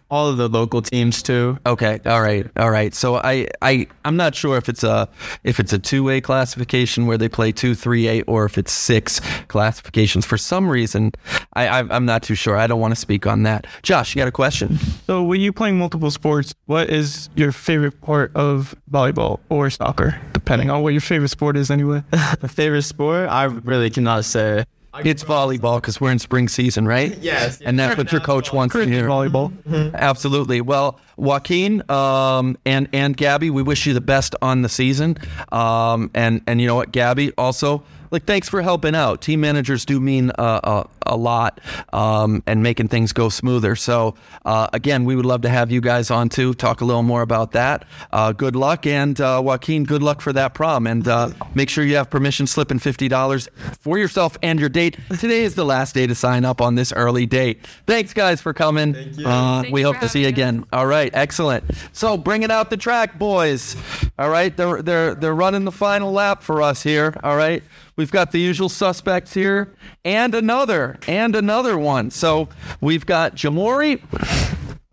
all 0.10 0.30
of 0.30 0.38
the 0.38 0.48
local 0.48 0.82
teams 0.82 1.22
too. 1.22 1.58
Okay, 1.66 2.00
all 2.06 2.22
right, 2.22 2.50
all 2.58 2.72
right. 2.72 2.94
So 2.94 3.18
I, 3.18 3.48
I, 3.62 3.88
I'm 4.06 4.16
not 4.16 4.34
sure 4.34 4.58
if 4.58 4.70
it's 4.70 4.84
a 4.84 5.10
if 5.44 5.60
it's 5.60 5.74
a 5.74 5.80
two 5.80 6.04
way 6.04 6.22
classification 6.22 7.06
where 7.06 7.18
they 7.18 7.30
play 7.30 7.52
two, 7.52 7.76
three, 7.76 8.08
eight, 8.08 8.24
or 8.28 8.46
if 8.46 8.58
it's 8.58 8.72
six 8.72 9.20
classifications. 9.48 10.26
For 10.26 10.38
some 10.38 10.70
reason, 10.70 11.12
I, 11.54 11.68
I 11.68 11.80
I'm 11.90 12.06
not 12.06 12.24
too 12.24 12.36
sure. 12.36 12.56
I 12.58 12.68
don't 12.68 12.80
want 12.80 12.94
to 12.94 13.00
speak 13.00 13.28
on 13.28 13.44
that. 13.44 13.68
Josh, 13.84 14.16
you 14.16 14.20
got 14.20 14.28
a 14.28 14.32
question? 14.32 14.78
So, 15.06 15.24
when 15.24 15.42
you 15.42 15.52
playing 15.52 15.78
multiple 15.78 16.12
sports, 16.12 16.54
what 16.66 16.90
is 16.90 17.30
your 17.36 17.52
favorite 17.52 18.00
part 18.02 18.36
of 18.36 18.76
volleyball 18.90 19.40
or 19.50 19.70
soccer, 19.70 20.20
depending 20.34 20.70
on 20.70 20.82
what 20.82 20.94
your 20.94 21.02
favorite 21.02 21.30
sport 21.30 21.58
is, 21.58 21.70
anyway? 21.70 22.04
My 22.12 22.36
favorite 22.48 22.84
sport, 22.84 23.30
I 23.30 23.46
really 23.46 23.90
cannot 23.90 24.26
say. 24.26 24.64
It's 25.04 25.24
volleyball 25.24 25.78
because 25.78 26.02
we're 26.02 26.12
in 26.12 26.20
spring 26.20 26.48
season, 26.48 26.88
right? 26.88 27.18
Yes. 27.22 27.62
And 27.62 27.78
that's 27.78 27.98
what 27.98 28.12
your 28.12 28.22
coach 28.22 28.52
wants 28.52 28.74
to 28.74 28.86
hear. 28.86 29.08
volleyball. 29.08 29.52
Absolutely. 29.94 30.62
Well, 30.62 31.00
Joaquin 31.18 31.84
um, 31.92 32.58
and 32.66 32.88
and 32.94 33.16
Gabby, 33.16 33.50
we 33.50 33.62
wish 33.62 33.86
you 33.86 33.94
the 33.94 34.02
best 34.02 34.36
on 34.42 34.62
the 34.64 34.70
season. 34.70 35.18
Um, 35.52 36.10
and 36.14 36.42
and 36.48 36.60
you 36.60 36.68
know 36.68 36.76
what, 36.76 36.92
Gabby, 36.92 37.32
also 37.38 37.84
like 38.12 38.26
thanks 38.26 38.50
for 38.50 38.62
helping 38.62 38.96
out. 38.96 39.22
Team 39.22 39.42
managers 39.42 39.86
do 39.86 40.00
mean 40.00 40.32
uh, 40.32 40.86
a, 41.06 41.14
a 41.14 41.18
lot 41.18 41.60
um, 41.94 42.44
and 42.48 42.64
making 42.64 42.88
things 42.88 43.14
go 43.14 43.30
smoother. 43.30 43.76
So 43.76 44.16
uh, 44.46 44.68
again, 44.74 45.06
we 45.06 45.16
would 45.16 45.26
love 45.26 45.42
to 45.42 45.50
have 45.50 45.72
you 45.72 45.82
guys 45.82 46.12
on 46.12 46.30
too. 46.30 46.54
Talk 46.54 46.82
a 46.82 46.86
little 46.86 47.04
more 47.04 47.22
about 47.22 47.52
that. 47.54 47.86
Uh, 48.12 48.32
good 48.32 48.56
luck, 48.56 48.86
and 48.86 49.20
uh, 49.20 49.42
Joaquin, 49.44 49.84
good 49.84 50.04
luck 50.04 50.22
for 50.22 50.34
that 50.34 50.54
prom. 50.54 50.88
And 50.88 51.08
uh, 51.08 51.30
make 51.54 51.70
sure 51.70 51.84
you 51.84 51.96
have 51.96 52.10
permission 52.10 52.48
slip 52.48 52.72
and 52.72 52.82
fifty 52.82 53.08
dollars 53.08 53.50
for 53.80 53.98
yourself 53.98 54.38
and 54.42 54.60
your 54.60 54.70
date. 54.70 54.98
Today 55.20 55.44
is 55.44 55.56
the 55.56 55.66
last 55.66 55.94
day 55.94 56.08
to 56.08 56.16
sign 56.16 56.46
up 56.46 56.62
on 56.62 56.76
this 56.76 56.92
early 56.94 57.26
date. 57.26 57.66
Thanks, 57.86 58.14
guys, 58.14 58.42
for 58.42 58.54
coming. 58.54 58.94
Thank 58.94 59.18
you. 59.18 59.28
Uh, 59.28 59.64
we 59.72 59.82
hope 59.82 60.00
to 60.00 60.10
see 60.10 60.22
you 60.24 60.28
again. 60.28 60.66
All 60.74 60.88
right, 60.88 61.12
excellent. 61.14 61.64
So 61.94 62.18
bringing 62.18 62.52
out 62.52 62.70
the 62.70 62.78
track, 62.78 63.18
boys. 63.18 63.76
All 64.18 64.30
right, 64.30 64.56
they're 64.56 64.82
they're 64.82 65.16
they're 65.16 65.36
running 65.36 65.66
the 65.66 65.72
final 65.72 66.12
lap 66.12 66.44
for 66.44 66.62
us 66.62 66.82
here. 66.84 67.16
All 67.24 67.36
right. 67.36 67.64
We've 68.00 68.10
got 68.10 68.32
the 68.32 68.40
usual 68.40 68.70
suspects 68.70 69.34
here, 69.34 69.74
and 70.06 70.34
another, 70.34 70.98
and 71.06 71.36
another 71.36 71.78
one. 71.78 72.12
So 72.12 72.48
we've 72.80 73.06
got 73.06 73.36
Jamory. 73.36 74.02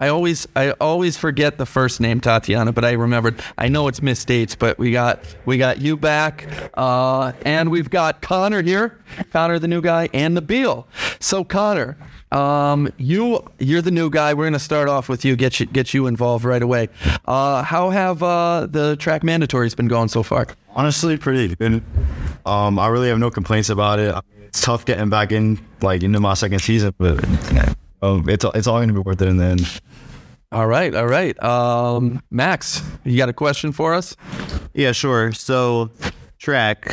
I 0.00 0.08
always, 0.08 0.48
I 0.56 0.72
always 0.72 1.16
forget 1.16 1.56
the 1.56 1.66
first 1.66 2.00
name, 2.00 2.20
Tatiana, 2.20 2.72
but 2.72 2.84
I 2.84 2.94
remembered. 2.94 3.40
I 3.56 3.68
know 3.68 3.86
it's 3.86 4.02
Miss 4.02 4.24
Dates, 4.24 4.56
but 4.56 4.76
we 4.76 4.90
got, 4.90 5.20
we 5.44 5.56
got 5.56 5.80
you 5.80 5.96
back, 5.96 6.48
uh, 6.74 7.30
and 7.44 7.70
we've 7.70 7.88
got 7.88 8.22
Connor 8.22 8.62
here, 8.62 8.98
Connor, 9.30 9.60
the 9.60 9.68
new 9.68 9.80
guy, 9.80 10.08
and 10.12 10.36
Nabeel. 10.36 10.86
So 11.20 11.44
Connor, 11.44 11.96
um, 12.32 12.92
you, 12.96 13.40
you're 13.60 13.82
the 13.82 13.92
new 13.92 14.10
guy. 14.10 14.34
We're 14.34 14.46
gonna 14.46 14.58
start 14.58 14.88
off 14.88 15.08
with 15.08 15.24
you, 15.24 15.36
get 15.36 15.60
you, 15.60 15.66
get 15.66 15.94
you 15.94 16.08
involved 16.08 16.44
right 16.44 16.60
away. 16.60 16.88
Uh, 17.24 17.62
how 17.62 17.90
have 17.90 18.20
uh, 18.24 18.66
the 18.68 18.96
track 18.96 19.22
mandatories 19.22 19.76
been 19.76 19.86
going 19.86 20.08
so 20.08 20.24
far? 20.24 20.48
Honestly, 20.70 21.16
pretty 21.16 21.54
good. 21.54 21.84
Um, 22.46 22.78
I 22.78 22.86
really 22.88 23.08
have 23.08 23.18
no 23.18 23.30
complaints 23.30 23.68
about 23.68 23.98
it. 23.98 24.14
It's 24.44 24.62
tough 24.62 24.84
getting 24.84 25.10
back 25.10 25.32
in, 25.32 25.58
like 25.82 26.02
into 26.02 26.20
my 26.20 26.34
second 26.34 26.60
season, 26.60 26.94
but 26.96 27.22
um, 28.02 28.28
it's 28.28 28.44
it's 28.54 28.66
all 28.66 28.78
going 28.78 28.88
to 28.88 28.94
be 28.94 29.00
worth 29.00 29.20
it 29.20 29.28
in 29.28 29.36
the 29.36 29.44
end. 29.44 29.80
All 30.52 30.66
right, 30.66 30.94
all 30.94 31.06
right. 31.06 31.40
Um, 31.42 32.22
Max, 32.30 32.80
you 33.04 33.16
got 33.16 33.28
a 33.28 33.32
question 33.32 33.72
for 33.72 33.94
us? 33.94 34.16
Yeah, 34.74 34.92
sure. 34.92 35.32
So, 35.32 35.90
track 36.38 36.84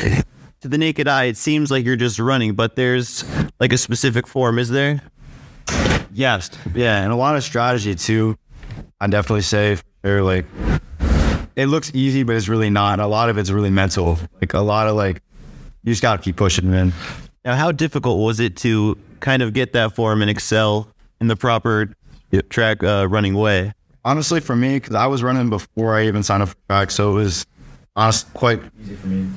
to 0.60 0.68
the 0.68 0.76
naked 0.76 1.06
eye, 1.06 1.24
it 1.24 1.36
seems 1.36 1.70
like 1.70 1.84
you're 1.84 1.96
just 1.96 2.18
running, 2.18 2.54
but 2.54 2.74
there's 2.74 3.24
like 3.60 3.72
a 3.72 3.78
specific 3.78 4.26
form, 4.26 4.58
is 4.58 4.70
there? 4.70 5.00
Yes, 6.12 6.50
yeah, 6.74 7.02
and 7.02 7.12
a 7.12 7.16
lot 7.16 7.36
of 7.36 7.44
strategy 7.44 7.94
too. 7.94 8.36
I 9.00 9.06
definitely 9.06 9.42
say 9.42 9.78
they're 10.02 10.22
like 10.22 10.46
it 11.56 11.66
looks 11.66 11.92
easy, 11.94 12.24
but 12.24 12.36
it's 12.36 12.48
really 12.48 12.70
not. 12.70 12.98
A 12.98 13.06
lot 13.06 13.30
of 13.30 13.38
it's 13.38 13.50
really 13.50 13.70
mental. 13.70 14.18
Like 14.40 14.54
a 14.54 14.60
lot 14.60 14.88
of 14.88 14.96
like 14.96 15.22
you 15.84 15.92
just 15.92 16.02
got 16.02 16.16
to 16.16 16.22
keep 16.22 16.36
pushing, 16.36 16.70
man. 16.70 16.92
Now, 17.44 17.56
how 17.56 17.72
difficult 17.72 18.18
was 18.20 18.40
it 18.40 18.56
to 18.58 18.96
kind 19.20 19.42
of 19.42 19.52
get 19.52 19.74
that 19.74 19.94
form 19.94 20.22
and 20.22 20.30
excel 20.30 20.88
in 21.20 21.28
the 21.28 21.36
proper 21.36 21.94
track 22.48 22.82
uh, 22.82 23.06
running 23.08 23.34
way? 23.34 23.72
Honestly, 24.04 24.40
for 24.40 24.56
me, 24.56 24.76
because 24.76 24.94
I 24.94 25.06
was 25.06 25.22
running 25.22 25.50
before 25.50 25.94
I 25.94 26.06
even 26.06 26.22
signed 26.22 26.42
up 26.42 26.50
for 26.50 26.56
track, 26.68 26.90
so 26.90 27.12
it 27.12 27.14
was 27.14 27.46
honestly 27.96 28.30
quite 28.34 28.60
easy 28.82 28.96
for 28.96 29.06
me. 29.06 29.30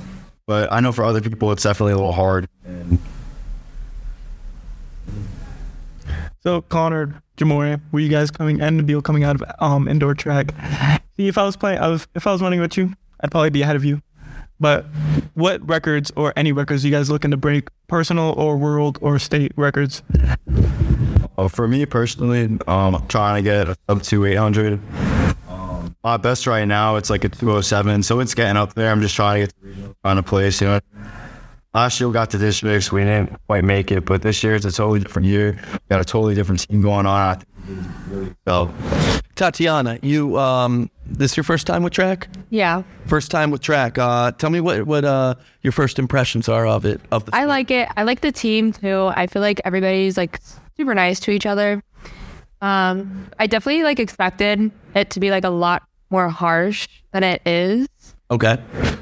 But 0.46 0.72
I 0.72 0.80
know 0.80 0.92
for 0.94 1.04
other 1.04 1.22
people, 1.22 1.52
it's 1.52 1.64
definitely 1.64 1.94
a 1.94 1.98
little 1.98 2.14
hard. 2.14 2.48
And 2.66 3.00
So, 6.42 6.62
Connor, 6.62 7.22
Jamory, 7.36 7.82
were 7.92 8.00
you 8.00 8.08
guys 8.08 8.32
coming 8.32 8.62
and 8.62 8.80
Nabeel 8.82 9.04
coming 9.04 9.26
out 9.26 9.42
of 9.42 9.44
um, 9.60 9.88
indoor 9.90 10.14
track? 10.14 10.54
See, 11.18 11.28
if 11.28 11.38
I 11.38 11.44
was 11.44 11.58
playing, 11.58 11.80
I 11.80 11.88
was 11.88 12.08
if 12.16 12.26
I 12.26 12.32
was 12.32 12.42
running 12.42 12.62
with 12.62 12.78
you, 12.78 12.94
I'd 13.20 13.32
probably 13.32 13.50
be 13.50 13.64
ahead 13.64 13.76
of 13.76 13.84
you. 13.84 14.02
But 14.60 14.86
what 15.34 15.68
records 15.68 16.12
or 16.16 16.34
any 16.36 16.52
records 16.52 16.84
you 16.84 16.92
guys 16.92 17.10
looking 17.10 17.32
to 17.32 17.38
break, 17.38 17.70
personal 17.88 18.34
or 18.38 18.58
world 18.58 18.98
or 19.02 19.20
state 19.20 19.52
records? 19.56 20.02
uh, 21.38 21.48
for 21.48 21.68
me 21.68 21.86
personally, 21.86 22.46
um, 22.68 22.96
I'm 22.96 23.08
trying 23.08 23.44
to 23.44 23.50
get 23.50 23.78
up 23.88 24.02
to 24.04 24.26
800. 24.26 24.80
Um, 25.48 25.96
my 26.04 26.18
best 26.18 26.48
right 26.48 26.66
now, 26.66 26.96
it's 26.96 27.10
like 27.10 27.24
a 27.24 27.30
207, 27.30 28.04
so 28.04 28.20
it's 28.20 28.34
getting 28.34 28.58
up 28.58 28.74
there. 28.74 28.92
I'm 28.92 29.02
just 29.02 29.16
trying 29.16 29.48
to 29.48 29.54
get 29.54 29.96
to 30.04 30.16
to 30.16 30.24
place, 30.24 30.62
you 30.62 30.68
know. 30.68 30.80
Last 31.74 32.00
year 32.00 32.08
we 32.08 32.14
got 32.14 32.32
to 32.32 32.40
districts, 32.40 32.92
we 32.92 33.02
didn't 33.02 33.38
quite 33.48 33.64
make 33.64 33.92
it, 33.92 34.06
but 34.06 34.24
this 34.24 34.44
year 34.44 34.56
it's 34.56 34.66
a 34.66 34.72
totally 34.72 35.00
different 35.00 35.28
year. 35.28 35.60
We 35.74 35.80
got 35.90 36.02
a 36.02 36.06
totally 36.06 36.34
different 36.34 36.68
team 36.68 36.82
going 36.82 37.06
on. 37.06 37.44
Really. 38.10 38.36
Tatiana, 39.36 40.00
you 40.02 40.38
um, 40.38 40.90
this 41.06 41.38
your 41.38 41.44
first 41.44 41.68
time 41.68 41.84
with 41.84 41.94
track? 41.94 42.28
Yeah. 42.50 42.84
First 43.06 43.30
time 43.30 43.52
with 43.52 43.62
track. 43.62 43.98
Uh, 43.98 44.32
tell 44.32 44.50
me 44.50 44.60
what 44.60 44.88
what 44.88 45.06
uh, 45.06 45.36
your 45.62 45.72
first 45.72 46.00
impressions 46.00 46.50
are 46.50 46.66
of 46.66 46.86
it. 46.86 47.00
Of 47.12 47.26
the 47.26 47.36
I 47.36 47.46
like 47.46 47.70
it. 47.72 47.88
I 47.96 48.04
like 48.04 48.22
the 48.22 48.32
team 48.32 48.72
too. 48.72 49.12
I 49.16 49.28
feel 49.28 49.42
like 49.42 49.62
everybody's 49.64 50.18
like 50.18 50.40
super 50.76 50.96
nice 50.96 51.20
to 51.22 51.32
each 51.32 51.46
other. 51.46 51.84
Um, 52.62 53.30
I 53.38 53.46
definitely 53.48 53.84
like 53.84 54.00
expected 54.00 54.72
it 54.96 55.12
to 55.12 55.20
be 55.20 55.30
like 55.30 55.44
a 55.44 55.50
lot 55.50 55.84
more 56.10 56.30
harsh 56.30 56.88
than 57.12 57.24
it 57.24 57.42
is. 57.46 57.88
okay. 58.32 58.58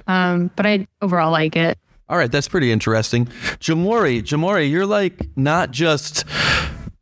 Um, 0.07 0.51
but 0.55 0.65
I 0.65 0.87
overall 1.01 1.31
like 1.31 1.55
it. 1.55 1.77
All 2.07 2.17
right, 2.17 2.31
that's 2.31 2.47
pretty 2.47 2.71
interesting. 2.71 3.25
Jamory, 3.59 4.21
Jamory, 4.21 4.69
you're 4.69 4.85
like 4.85 5.27
not 5.35 5.71
just 5.71 6.23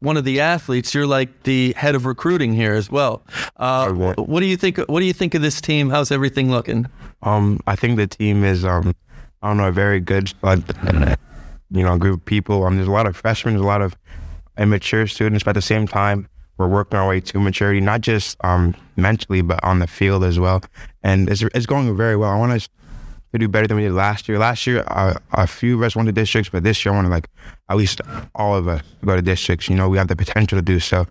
one 0.03 0.17
of 0.17 0.25
the 0.25 0.41
athletes. 0.41 0.93
You're 0.93 1.07
like 1.07 1.43
the 1.43 1.73
head 1.77 1.95
of 1.95 2.05
recruiting 2.05 2.53
here 2.53 2.73
as 2.73 2.91
well. 2.91 3.23
Uh, 3.57 3.91
what 3.93 4.41
do 4.41 4.45
you 4.45 4.57
think? 4.57 4.77
What 4.77 4.99
do 4.99 5.05
you 5.05 5.13
think 5.13 5.33
of 5.33 5.41
this 5.41 5.61
team? 5.61 5.89
How's 5.89 6.11
everything 6.11 6.51
looking? 6.51 6.87
Um, 7.23 7.59
I 7.65 7.75
think 7.75 7.97
the 7.97 8.07
team 8.07 8.43
is, 8.43 8.65
um, 8.65 8.93
I 9.41 9.47
don't 9.47 9.57
know, 9.57 9.69
a 9.69 9.71
very 9.71 9.99
good, 9.99 10.33
but 10.41 10.59
you 11.71 11.83
know, 11.83 11.97
group 11.97 12.19
of 12.19 12.25
people. 12.25 12.63
Um, 12.65 12.75
there's 12.75 12.87
a 12.87 12.91
lot 12.91 13.07
of 13.07 13.15
freshmen, 13.15 13.53
there's 13.53 13.63
a 13.63 13.67
lot 13.67 13.81
of 13.81 13.95
immature 14.57 15.07
students, 15.07 15.43
but 15.43 15.51
at 15.51 15.55
the 15.55 15.61
same 15.61 15.87
time, 15.87 16.27
we're 16.57 16.67
working 16.67 16.99
our 16.99 17.07
way 17.07 17.19
to 17.19 17.39
maturity, 17.39 17.81
not 17.81 18.01
just 18.01 18.37
um 18.43 18.75
mentally, 18.97 19.41
but 19.41 19.63
on 19.63 19.79
the 19.79 19.87
field 19.87 20.23
as 20.23 20.37
well. 20.37 20.61
And 21.01 21.29
it's 21.29 21.41
it's 21.41 21.65
going 21.65 21.95
very 21.95 22.17
well. 22.17 22.29
I 22.29 22.37
want 22.37 22.51
us 22.51 22.67
to 23.33 23.39
do 23.39 23.47
better 23.47 23.67
than 23.67 23.77
we 23.77 23.83
did 23.83 23.93
last 23.93 24.29
year. 24.29 24.37
Last 24.37 24.65
year, 24.67 24.83
a 24.87 25.47
few 25.47 25.75
of 25.75 25.81
us 25.81 25.95
went 25.95 26.07
to 26.07 26.13
districts, 26.13 26.49
but 26.49 26.63
this 26.63 26.85
year, 26.85 26.93
I 26.93 26.95
want 26.95 27.07
to 27.07 27.11
like 27.11 27.29
at 27.69 27.77
least 27.77 27.99
all 28.35 28.55
of 28.55 28.67
us 28.67 28.81
go 29.03 29.15
to 29.15 29.21
districts. 29.21 29.67
You 29.69 29.75
know, 29.75 29.89
we 29.89 29.97
have 29.97 30.07
the 30.07 30.15
potential 30.15 30.57
to 30.57 30.61
do 30.61 30.79
so. 30.79 31.07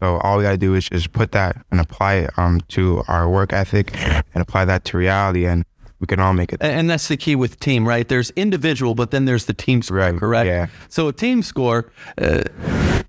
So 0.00 0.16
all 0.18 0.38
we 0.38 0.42
got 0.42 0.50
to 0.52 0.58
do 0.58 0.74
is 0.74 0.88
just 0.88 1.12
put 1.12 1.32
that 1.32 1.64
and 1.70 1.80
apply 1.80 2.14
it 2.14 2.30
um, 2.38 2.60
to 2.68 3.02
our 3.08 3.28
work 3.28 3.52
ethic 3.52 3.94
and 4.04 4.24
apply 4.36 4.64
that 4.64 4.84
to 4.86 4.96
reality. 4.98 5.46
And 5.46 5.64
we 6.00 6.06
can 6.06 6.20
all 6.20 6.32
make 6.32 6.52
it. 6.52 6.62
And 6.62 6.88
that's 6.90 7.08
the 7.08 7.16
key 7.16 7.36
with 7.36 7.58
team, 7.60 7.86
right? 7.86 8.06
There's 8.08 8.30
individual, 8.30 8.94
but 8.94 9.10
then 9.10 9.24
there's 9.24 9.46
the 9.46 9.54
team 9.54 9.82
score, 9.82 9.96
Right, 9.98 10.16
correct? 10.16 10.46
yeah. 10.46 10.66
So 10.88 11.08
a 11.08 11.12
team 11.12 11.42
score, 11.42 11.90
uh, 12.20 12.42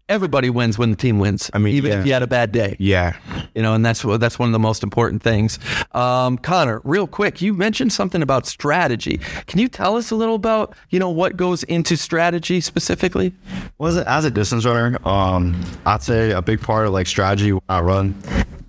everybody 0.09 0.49
wins 0.49 0.77
when 0.77 0.89
the 0.89 0.95
team 0.95 1.19
wins. 1.19 1.51
I 1.53 1.57
mean, 1.57 1.75
even 1.75 1.91
yeah. 1.91 1.99
if 1.99 2.05
you 2.05 2.13
had 2.13 2.23
a 2.23 2.27
bad 2.27 2.53
day. 2.53 2.77
Yeah. 2.79 3.17
You 3.53 3.61
know, 3.61 3.73
and 3.73 3.85
that's 3.85 4.05
what- 4.05 4.21
that's 4.21 4.39
one 4.39 4.47
of 4.47 4.53
the 4.53 4.59
most 4.59 4.83
important 4.83 5.21
things. 5.21 5.59
Um, 5.91 6.37
Connor, 6.37 6.79
real 6.85 7.07
quick, 7.07 7.41
you 7.41 7.53
mentioned 7.53 7.91
something 7.91 8.21
about 8.21 8.45
strategy. 8.45 9.17
Can 9.47 9.59
you 9.59 9.67
tell 9.67 9.97
us 9.97 10.09
a 10.11 10.15
little 10.15 10.35
about 10.35 10.75
you 10.89 10.99
know 10.99 11.09
what 11.09 11.35
goes 11.35 11.63
into 11.63 11.97
strategy 11.97 12.61
specifically? 12.61 13.33
was 13.79 13.97
it 13.97 14.07
as 14.07 14.25
a 14.25 14.31
distance 14.31 14.65
runner 14.65 14.97
um 15.07 15.55
i'd 15.85 16.01
say 16.01 16.31
a 16.31 16.41
big 16.41 16.59
part 16.59 16.87
of 16.87 16.93
like 16.93 17.05
strategy 17.05 17.51
when 17.51 17.61
i 17.69 17.79
run 17.79 18.15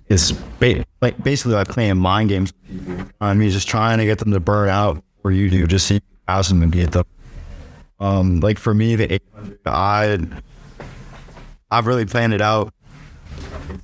is 0.09 0.31
ba- 0.59 0.83
like 1.01 1.21
basically 1.23 1.53
like 1.53 1.67
playing 1.67 1.97
mind 1.97 2.29
games 2.29 2.51
with 2.51 2.87
people 2.87 3.05
i 3.21 3.33
mean 3.33 3.49
just 3.49 3.67
trying 3.67 3.97
to 3.97 4.05
get 4.05 4.17
them 4.19 4.31
to 4.31 4.39
burn 4.39 4.69
out 4.69 5.01
where 5.21 5.33
you 5.33 5.49
do 5.49 5.65
just 5.67 5.87
see 5.87 6.01
pass 6.27 6.49
them 6.49 6.61
and 6.61 6.71
get 6.71 6.91
them 6.91 7.05
um 7.99 8.39
like 8.39 8.57
for 8.57 8.73
me 8.73 8.95
the 8.95 9.13
800 9.13 9.59
i 9.65 10.19
i've 11.71 11.87
really 11.87 12.05
planned 12.05 12.33
it 12.33 12.41
out 12.41 12.73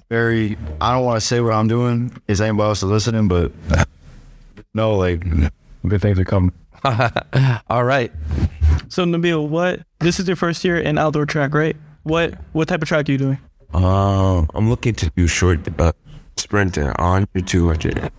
very 0.09 0.57
i 0.81 0.91
don't 0.93 1.05
want 1.05 1.19
to 1.19 1.25
say 1.25 1.39
what 1.41 1.53
i'm 1.53 1.67
doing 1.67 2.11
is 2.27 2.41
anybody 2.41 2.67
else 2.67 2.83
listening 2.83 3.27
but 3.27 3.51
no 4.73 4.95
like 4.95 5.23
good 5.87 6.01
things 6.01 6.19
are 6.19 6.25
coming 6.25 6.51
All 7.69 7.83
right. 7.83 8.11
So 8.89 9.05
Nabeel, 9.05 9.47
what? 9.47 9.81
This 9.99 10.19
is 10.19 10.27
your 10.27 10.35
first 10.35 10.63
year 10.63 10.77
in 10.77 10.97
outdoor 10.97 11.25
track, 11.25 11.53
right? 11.53 11.75
What 12.03 12.35
what 12.53 12.67
type 12.67 12.81
of 12.81 12.87
track 12.87 13.09
are 13.09 13.11
you 13.11 13.17
doing? 13.17 13.39
Uh, 13.73 14.45
I'm 14.53 14.69
looking 14.69 14.93
to 14.95 15.09
do 15.15 15.25
short 15.25 15.67
uh, 15.79 15.91
sprint 16.37 16.77
and 16.77 16.87
100, 16.97 17.47
200. 17.47 18.11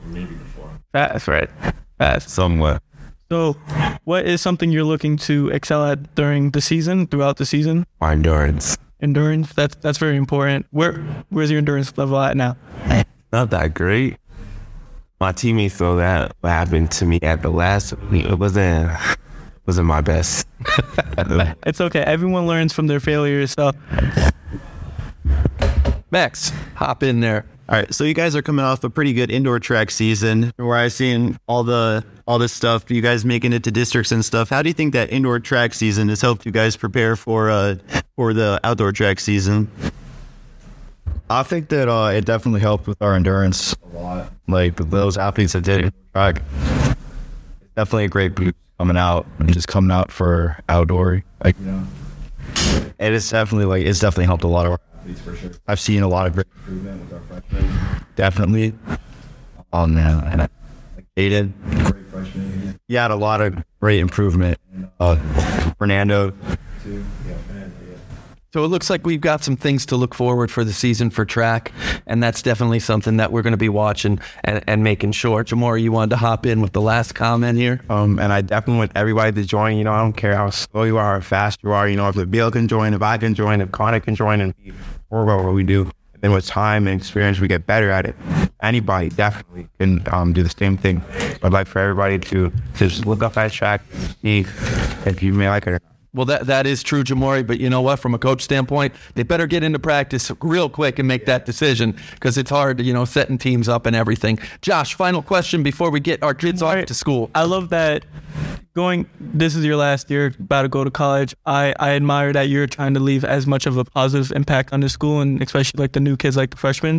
Fast, 0.92 1.28
right? 1.28 1.50
Fast. 1.98 2.30
Somewhat. 2.30 2.82
So, 3.30 3.54
what 4.04 4.24
is 4.24 4.40
something 4.40 4.70
you're 4.70 4.84
looking 4.84 5.16
to 5.18 5.48
excel 5.48 5.84
at 5.84 6.14
during 6.14 6.52
the 6.52 6.60
season, 6.60 7.06
throughout 7.08 7.38
the 7.38 7.46
season? 7.46 7.84
My 8.00 8.12
endurance. 8.12 8.78
Endurance. 9.00 9.52
That's 9.52 9.74
that's 9.76 9.98
very 9.98 10.16
important. 10.16 10.66
Where 10.70 10.94
where's 11.30 11.50
your 11.50 11.58
endurance 11.58 11.96
level 11.98 12.18
at 12.18 12.36
now? 12.36 12.56
Not 13.32 13.50
that 13.50 13.74
great. 13.74 14.16
My 15.20 15.32
teammates 15.32 15.76
feel 15.76 15.96
that 15.96 16.36
what 16.40 16.50
happened 16.50 16.90
to 16.92 17.04
me 17.04 17.18
at 17.22 17.42
the 17.42 17.50
last 17.50 17.94
week, 18.10 18.26
it 18.26 18.38
wasn't 18.38 18.90
wasn't 19.66 19.86
my 19.86 20.00
best. 20.00 20.46
It's 21.66 21.80
okay. 21.80 22.00
Everyone 22.00 22.46
learns 22.46 22.72
from 22.72 22.86
their 22.86 23.00
failures. 23.00 23.52
So, 23.52 23.72
Max, 26.10 26.52
hop 26.74 27.02
in 27.02 27.20
there. 27.20 27.44
All 27.68 27.74
right, 27.74 27.92
so 27.92 28.04
you 28.04 28.14
guys 28.14 28.36
are 28.36 28.42
coming 28.42 28.64
off 28.64 28.84
a 28.84 28.90
pretty 28.90 29.12
good 29.12 29.28
indoor 29.28 29.58
track 29.58 29.90
season 29.90 30.52
where 30.56 30.76
I've 30.76 30.92
seen 30.92 31.36
all 31.48 31.64
the 31.64 32.04
all 32.24 32.38
this 32.38 32.52
stuff, 32.52 32.88
you 32.92 33.00
guys 33.00 33.24
making 33.24 33.52
it 33.52 33.64
to 33.64 33.72
districts 33.72 34.12
and 34.12 34.24
stuff. 34.24 34.50
How 34.50 34.62
do 34.62 34.68
you 34.68 34.72
think 34.72 34.92
that 34.92 35.10
indoor 35.10 35.40
track 35.40 35.74
season 35.74 36.08
has 36.08 36.20
helped 36.20 36.46
you 36.46 36.52
guys 36.52 36.76
prepare 36.76 37.16
for 37.16 37.50
uh 37.50 37.74
for 38.14 38.32
the 38.32 38.60
outdoor 38.62 38.92
track 38.92 39.18
season? 39.18 39.68
I 41.28 41.42
think 41.42 41.68
that 41.70 41.88
uh, 41.88 42.12
it 42.14 42.24
definitely 42.24 42.60
helped 42.60 42.86
with 42.86 43.02
our 43.02 43.16
endurance 43.16 43.74
a 43.82 43.98
lot. 43.98 44.32
Like 44.46 44.76
those 44.76 45.16
athletes 45.16 45.54
that 45.54 45.64
did 45.64 45.86
it 45.86 45.94
track, 46.12 46.42
definitely 47.74 48.04
a 48.04 48.08
great 48.08 48.36
boost 48.36 48.54
coming 48.78 48.96
out 48.96 49.26
and 49.40 49.52
just 49.52 49.66
coming 49.66 49.90
out 49.90 50.12
for 50.12 50.56
outdoor. 50.68 51.24
Like, 51.42 51.56
you 51.58 51.66
know, 51.66 51.86
it 53.00 53.12
is 53.12 53.28
definitely 53.28 53.66
like 53.66 53.84
it's 53.84 53.98
definitely 53.98 54.26
helped 54.26 54.44
a 54.44 54.48
lot 54.48 54.66
of 54.66 54.72
our 54.72 54.80
athletes 55.06 55.20
for 55.20 55.36
sure. 55.36 55.50
I've 55.66 55.80
seen 55.80 56.02
a 56.02 56.08
lot 56.08 56.26
of 56.26 56.34
great 56.34 56.46
improvement 56.56 57.00
with 57.04 57.12
our 57.12 57.40
freshmen. 57.40 58.06
Definitely. 58.16 58.74
Oh 59.72 59.86
man, 59.86 60.24
and 60.24 60.42
I, 60.42 60.48
like 60.96 61.06
Aiden, 61.16 61.52
great 61.90 62.06
freshman. 62.06 62.78
He 62.88 62.94
had 62.94 63.10
a 63.10 63.16
lot 63.16 63.40
of 63.40 63.62
great 63.80 64.00
improvement. 64.00 64.58
Uh, 65.00 65.16
Fernando. 65.78 66.30
Too. 66.82 67.04
Yeah, 67.26 67.36
Fernando. 67.46 67.74
Yeah. 67.88 67.96
So 68.52 68.64
it 68.64 68.68
looks 68.68 68.88
like 68.88 69.04
we've 69.04 69.20
got 69.20 69.42
some 69.42 69.56
things 69.56 69.84
to 69.86 69.96
look 69.96 70.14
forward 70.14 70.50
for 70.50 70.64
the 70.64 70.72
season 70.72 71.10
for 71.10 71.24
track, 71.24 71.72
and 72.06 72.22
that's 72.22 72.40
definitely 72.42 72.78
something 72.78 73.18
that 73.18 73.32
we're 73.32 73.42
going 73.42 73.52
to 73.52 73.58
be 73.58 73.68
watching 73.68 74.18
and, 74.44 74.62
and 74.66 74.82
making 74.84 75.12
sure. 75.12 75.44
Jamory, 75.44 75.82
you 75.82 75.92
wanted 75.92 76.10
to 76.10 76.16
hop 76.16 76.46
in 76.46 76.62
with 76.62 76.72
the 76.72 76.80
last 76.80 77.14
comment 77.14 77.58
here. 77.58 77.82
Um, 77.90 78.18
and 78.18 78.32
I 78.32 78.40
definitely 78.40 78.78
want 78.78 78.92
everybody 78.94 79.32
to 79.32 79.44
join. 79.46 79.76
You 79.76 79.84
know, 79.84 79.92
I 79.92 80.00
don't 80.00 80.14
care 80.16 80.36
how 80.36 80.48
slow 80.50 80.84
you 80.84 80.96
are 80.96 81.16
or 81.16 81.20
fast 81.20 81.60
you 81.62 81.72
are. 81.72 81.88
You 81.88 81.96
know, 81.96 82.08
if 82.08 82.30
Bill 82.30 82.50
can 82.50 82.68
join, 82.68 82.94
if 82.94 83.02
I 83.02 83.18
can 83.18 83.34
join, 83.34 83.60
if 83.60 83.72
Connor 83.72 84.00
can 84.00 84.14
join, 84.14 84.40
and 84.40 84.54
we're 85.10 85.22
about 85.22 85.44
what 85.44 85.54
we 85.54 85.62
do. 85.62 85.82
And 86.14 86.22
then 86.22 86.32
with 86.32 86.46
time 86.46 86.86
and 86.86 86.98
experience, 87.00 87.40
we 87.40 87.48
get 87.48 87.66
better 87.66 87.90
at 87.90 88.06
it. 88.06 88.16
Anybody 88.62 89.10
definitely 89.10 89.68
can 89.78 90.02
um, 90.10 90.32
do 90.32 90.42
the 90.42 90.48
same 90.48 90.76
thing. 90.76 91.02
I'd 91.42 91.52
like 91.52 91.66
for 91.66 91.78
everybody 91.78 92.18
to 92.30 92.52
just 92.76 93.06
look 93.06 93.22
up 93.22 93.34
that 93.34 93.52
track, 93.52 93.82
see 94.22 94.46
if 95.04 95.22
you 95.22 95.34
may 95.34 95.48
like 95.48 95.66
it 95.66 95.70
or 95.70 95.72
not. 95.72 95.95
Well, 96.16 96.24
that 96.26 96.46
that 96.46 96.66
is 96.66 96.82
true, 96.82 97.04
Jamory. 97.04 97.46
But 97.46 97.60
you 97.60 97.68
know 97.68 97.82
what? 97.82 97.98
From 97.98 98.14
a 98.14 98.18
coach 98.18 98.42
standpoint, 98.42 98.94
they 99.14 99.22
better 99.22 99.46
get 99.46 99.62
into 99.62 99.78
practice 99.78 100.32
real 100.40 100.70
quick 100.70 100.98
and 100.98 101.06
make 101.06 101.26
that 101.26 101.44
decision 101.44 101.94
because 102.14 102.38
it's 102.38 102.50
hard, 102.50 102.80
you 102.80 102.94
know, 102.94 103.04
setting 103.04 103.36
teams 103.36 103.68
up 103.68 103.84
and 103.84 103.94
everything. 103.94 104.38
Josh, 104.62 104.94
final 104.94 105.22
question 105.22 105.62
before 105.62 105.90
we 105.90 106.00
get 106.00 106.22
our 106.22 106.32
kids 106.34 106.62
off 106.62 106.86
to 106.86 106.94
school. 106.94 107.30
I 107.34 107.44
love 107.44 107.68
that 107.68 108.06
going. 108.74 109.06
This 109.20 109.54
is 109.54 109.64
your 109.64 109.76
last 109.76 110.10
year, 110.10 110.32
about 110.40 110.62
to 110.62 110.68
go 110.68 110.84
to 110.84 110.90
college. 110.90 111.36
I 111.44 111.74
I 111.78 111.90
admire 111.90 112.32
that 112.32 112.48
you're 112.48 112.66
trying 112.66 112.94
to 112.94 113.00
leave 113.00 113.24
as 113.24 113.46
much 113.46 113.66
of 113.66 113.76
a 113.76 113.84
positive 113.84 114.34
impact 114.34 114.72
on 114.72 114.80
the 114.80 114.88
school 114.88 115.20
and 115.20 115.42
especially 115.42 115.78
like 115.78 115.92
the 115.92 116.00
new 116.00 116.16
kids, 116.16 116.36
like 116.36 116.50
the 116.50 116.56
freshmen, 116.56 116.98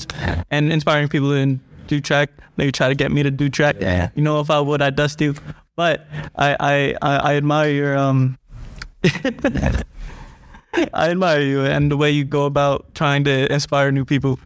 and 0.51 0.71
inspiring 0.71 1.07
people 1.09 1.29
to 1.31 1.59
do 1.87 1.99
track. 1.99 2.29
They 2.57 2.71
try 2.71 2.89
to 2.89 2.95
get 2.95 3.11
me 3.11 3.23
to 3.23 3.31
do 3.31 3.49
track. 3.49 3.77
Yeah. 3.79 4.09
You 4.13 4.21
know, 4.21 4.39
if 4.41 4.51
I 4.51 4.59
would, 4.59 4.81
I'd 4.81 4.95
dust 4.95 5.21
you. 5.21 5.33
But 5.75 6.07
I 6.35 6.55
I 6.59 6.95
I, 7.01 7.17
I 7.31 7.35
admire 7.35 7.71
your 7.71 7.97
um. 7.97 8.37
I 10.93 11.09
admire 11.11 11.41
you 11.41 11.65
and 11.65 11.91
the 11.91 11.97
way 11.97 12.11
you 12.11 12.23
go 12.23 12.45
about 12.45 12.93
trying 12.93 13.23
to 13.25 13.51
inspire 13.51 13.91
new 13.91 14.05
people. 14.05 14.39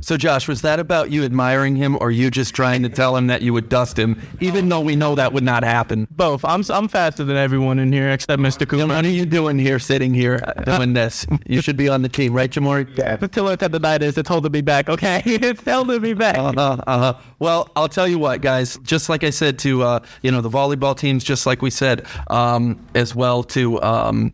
So, 0.00 0.16
Josh, 0.16 0.48
was 0.48 0.62
that 0.62 0.78
about 0.78 1.10
you 1.10 1.24
admiring 1.24 1.76
him, 1.76 1.96
or 2.00 2.10
you 2.10 2.30
just 2.30 2.54
trying 2.54 2.82
to 2.82 2.88
tell 2.88 3.16
him 3.16 3.26
that 3.28 3.42
you 3.42 3.52
would 3.52 3.68
dust 3.68 3.98
him, 3.98 4.20
even 4.40 4.68
though 4.68 4.80
we 4.80 4.96
know 4.96 5.14
that 5.14 5.32
would 5.32 5.44
not 5.44 5.64
happen? 5.64 6.08
Both. 6.10 6.44
I'm 6.44 6.62
I'm 6.70 6.88
faster 6.88 7.24
than 7.24 7.36
everyone 7.36 7.78
in 7.78 7.92
here 7.92 8.10
except 8.10 8.40
Mr. 8.40 8.68
Cooper. 8.68 8.86
What 8.86 9.04
are 9.04 9.08
you 9.08 9.26
doing 9.26 9.58
here, 9.58 9.78
sitting 9.78 10.14
here, 10.14 10.40
doing 10.64 10.92
this? 10.92 11.26
You 11.46 11.60
should 11.60 11.76
be 11.76 11.88
on 11.88 12.02
the 12.02 12.08
team, 12.08 12.32
right, 12.32 12.50
Jamory? 12.50 12.96
Yeah. 12.96 13.18
Until 13.20 13.48
it's 13.48 13.62
at 13.62 13.72
the 13.72 13.78
night 13.78 14.02
is, 14.02 14.16
it's 14.16 14.28
holding 14.28 14.52
me 14.52 14.60
back. 14.60 14.88
Okay, 14.88 15.22
it's 15.26 15.62
holding 15.64 16.02
me 16.02 16.14
back. 16.14 16.38
Uh-huh, 16.38 16.76
uh-huh. 16.86 17.14
Well, 17.38 17.70
I'll 17.76 17.88
tell 17.88 18.08
you 18.08 18.18
what, 18.18 18.40
guys. 18.40 18.78
Just 18.82 19.08
like 19.08 19.24
I 19.24 19.30
said 19.30 19.58
to 19.60 19.82
uh, 19.82 20.00
you 20.22 20.30
know 20.30 20.40
the 20.40 20.50
volleyball 20.50 20.96
teams, 20.96 21.24
just 21.24 21.46
like 21.46 21.62
we 21.62 21.70
said 21.70 22.06
um, 22.28 22.84
as 22.94 23.14
well 23.14 23.42
to 23.44 23.82
um, 23.82 24.32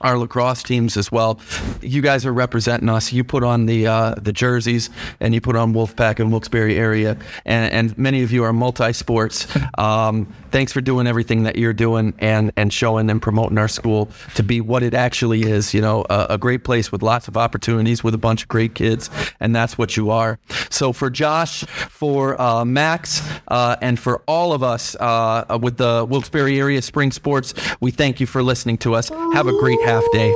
our 0.00 0.18
lacrosse 0.18 0.62
teams 0.62 0.96
as 0.96 1.10
well. 1.10 1.40
You 1.80 2.02
guys 2.02 2.26
are 2.26 2.32
representing 2.32 2.88
us. 2.88 3.12
You 3.12 3.24
put 3.24 3.42
on 3.42 3.66
the 3.66 3.86
uh, 3.86 4.14
the 4.16 4.32
jerseys 4.32 4.90
and 5.20 5.34
you 5.34 5.40
put 5.40 5.56
on 5.56 5.72
Wolfpack 5.72 6.18
and 6.20 6.30
Wilkes-Barre 6.30 6.76
area, 6.76 7.16
and, 7.44 7.72
and 7.72 7.98
many 7.98 8.22
of 8.22 8.32
you 8.32 8.44
are 8.44 8.52
multi 8.52 8.92
sports. 8.92 9.46
Um, 9.76 10.32
thanks 10.50 10.72
for 10.72 10.80
doing 10.80 11.06
everything 11.06 11.42
that 11.44 11.56
you're 11.56 11.72
doing 11.72 12.14
and 12.20 12.52
and 12.56 12.72
showing 12.72 13.10
and 13.10 13.20
promoting 13.20 13.58
our 13.58 13.66
school 13.66 14.08
to 14.36 14.42
be 14.42 14.60
what 14.60 14.82
it 14.82 14.94
actually 14.94 15.42
is. 15.42 15.74
You 15.74 15.80
know, 15.80 16.04
a, 16.08 16.26
a 16.30 16.38
great 16.38 16.62
place 16.64 16.92
with 16.92 17.02
lots 17.02 17.26
of 17.26 17.36
opportunities 17.36 18.04
with 18.04 18.14
a 18.14 18.18
bunch 18.18 18.42
of 18.42 18.48
great 18.48 18.74
kids, 18.74 19.10
and 19.40 19.54
that's 19.54 19.76
what 19.76 19.96
you 19.96 20.10
are. 20.10 20.38
So 20.70 20.92
for 20.92 21.10
Josh, 21.10 21.64
for 21.64 22.40
uh, 22.40 22.64
Max, 22.64 23.20
uh, 23.48 23.76
and 23.80 23.98
for 23.98 24.22
all 24.28 24.52
of 24.52 24.62
us 24.62 24.94
uh, 24.96 25.58
with 25.60 25.76
the 25.78 26.06
Wilkes-Barre 26.08 26.56
area 26.58 26.82
Spring 26.82 27.10
Sports, 27.10 27.54
we 27.80 27.90
thank 27.90 28.20
you 28.20 28.26
for 28.26 28.42
listening 28.42 28.78
to 28.78 28.94
us. 28.94 29.08
Have 29.08 29.48
a 29.48 29.58
great 29.58 29.80
half 29.84 30.10
day. 30.12 30.34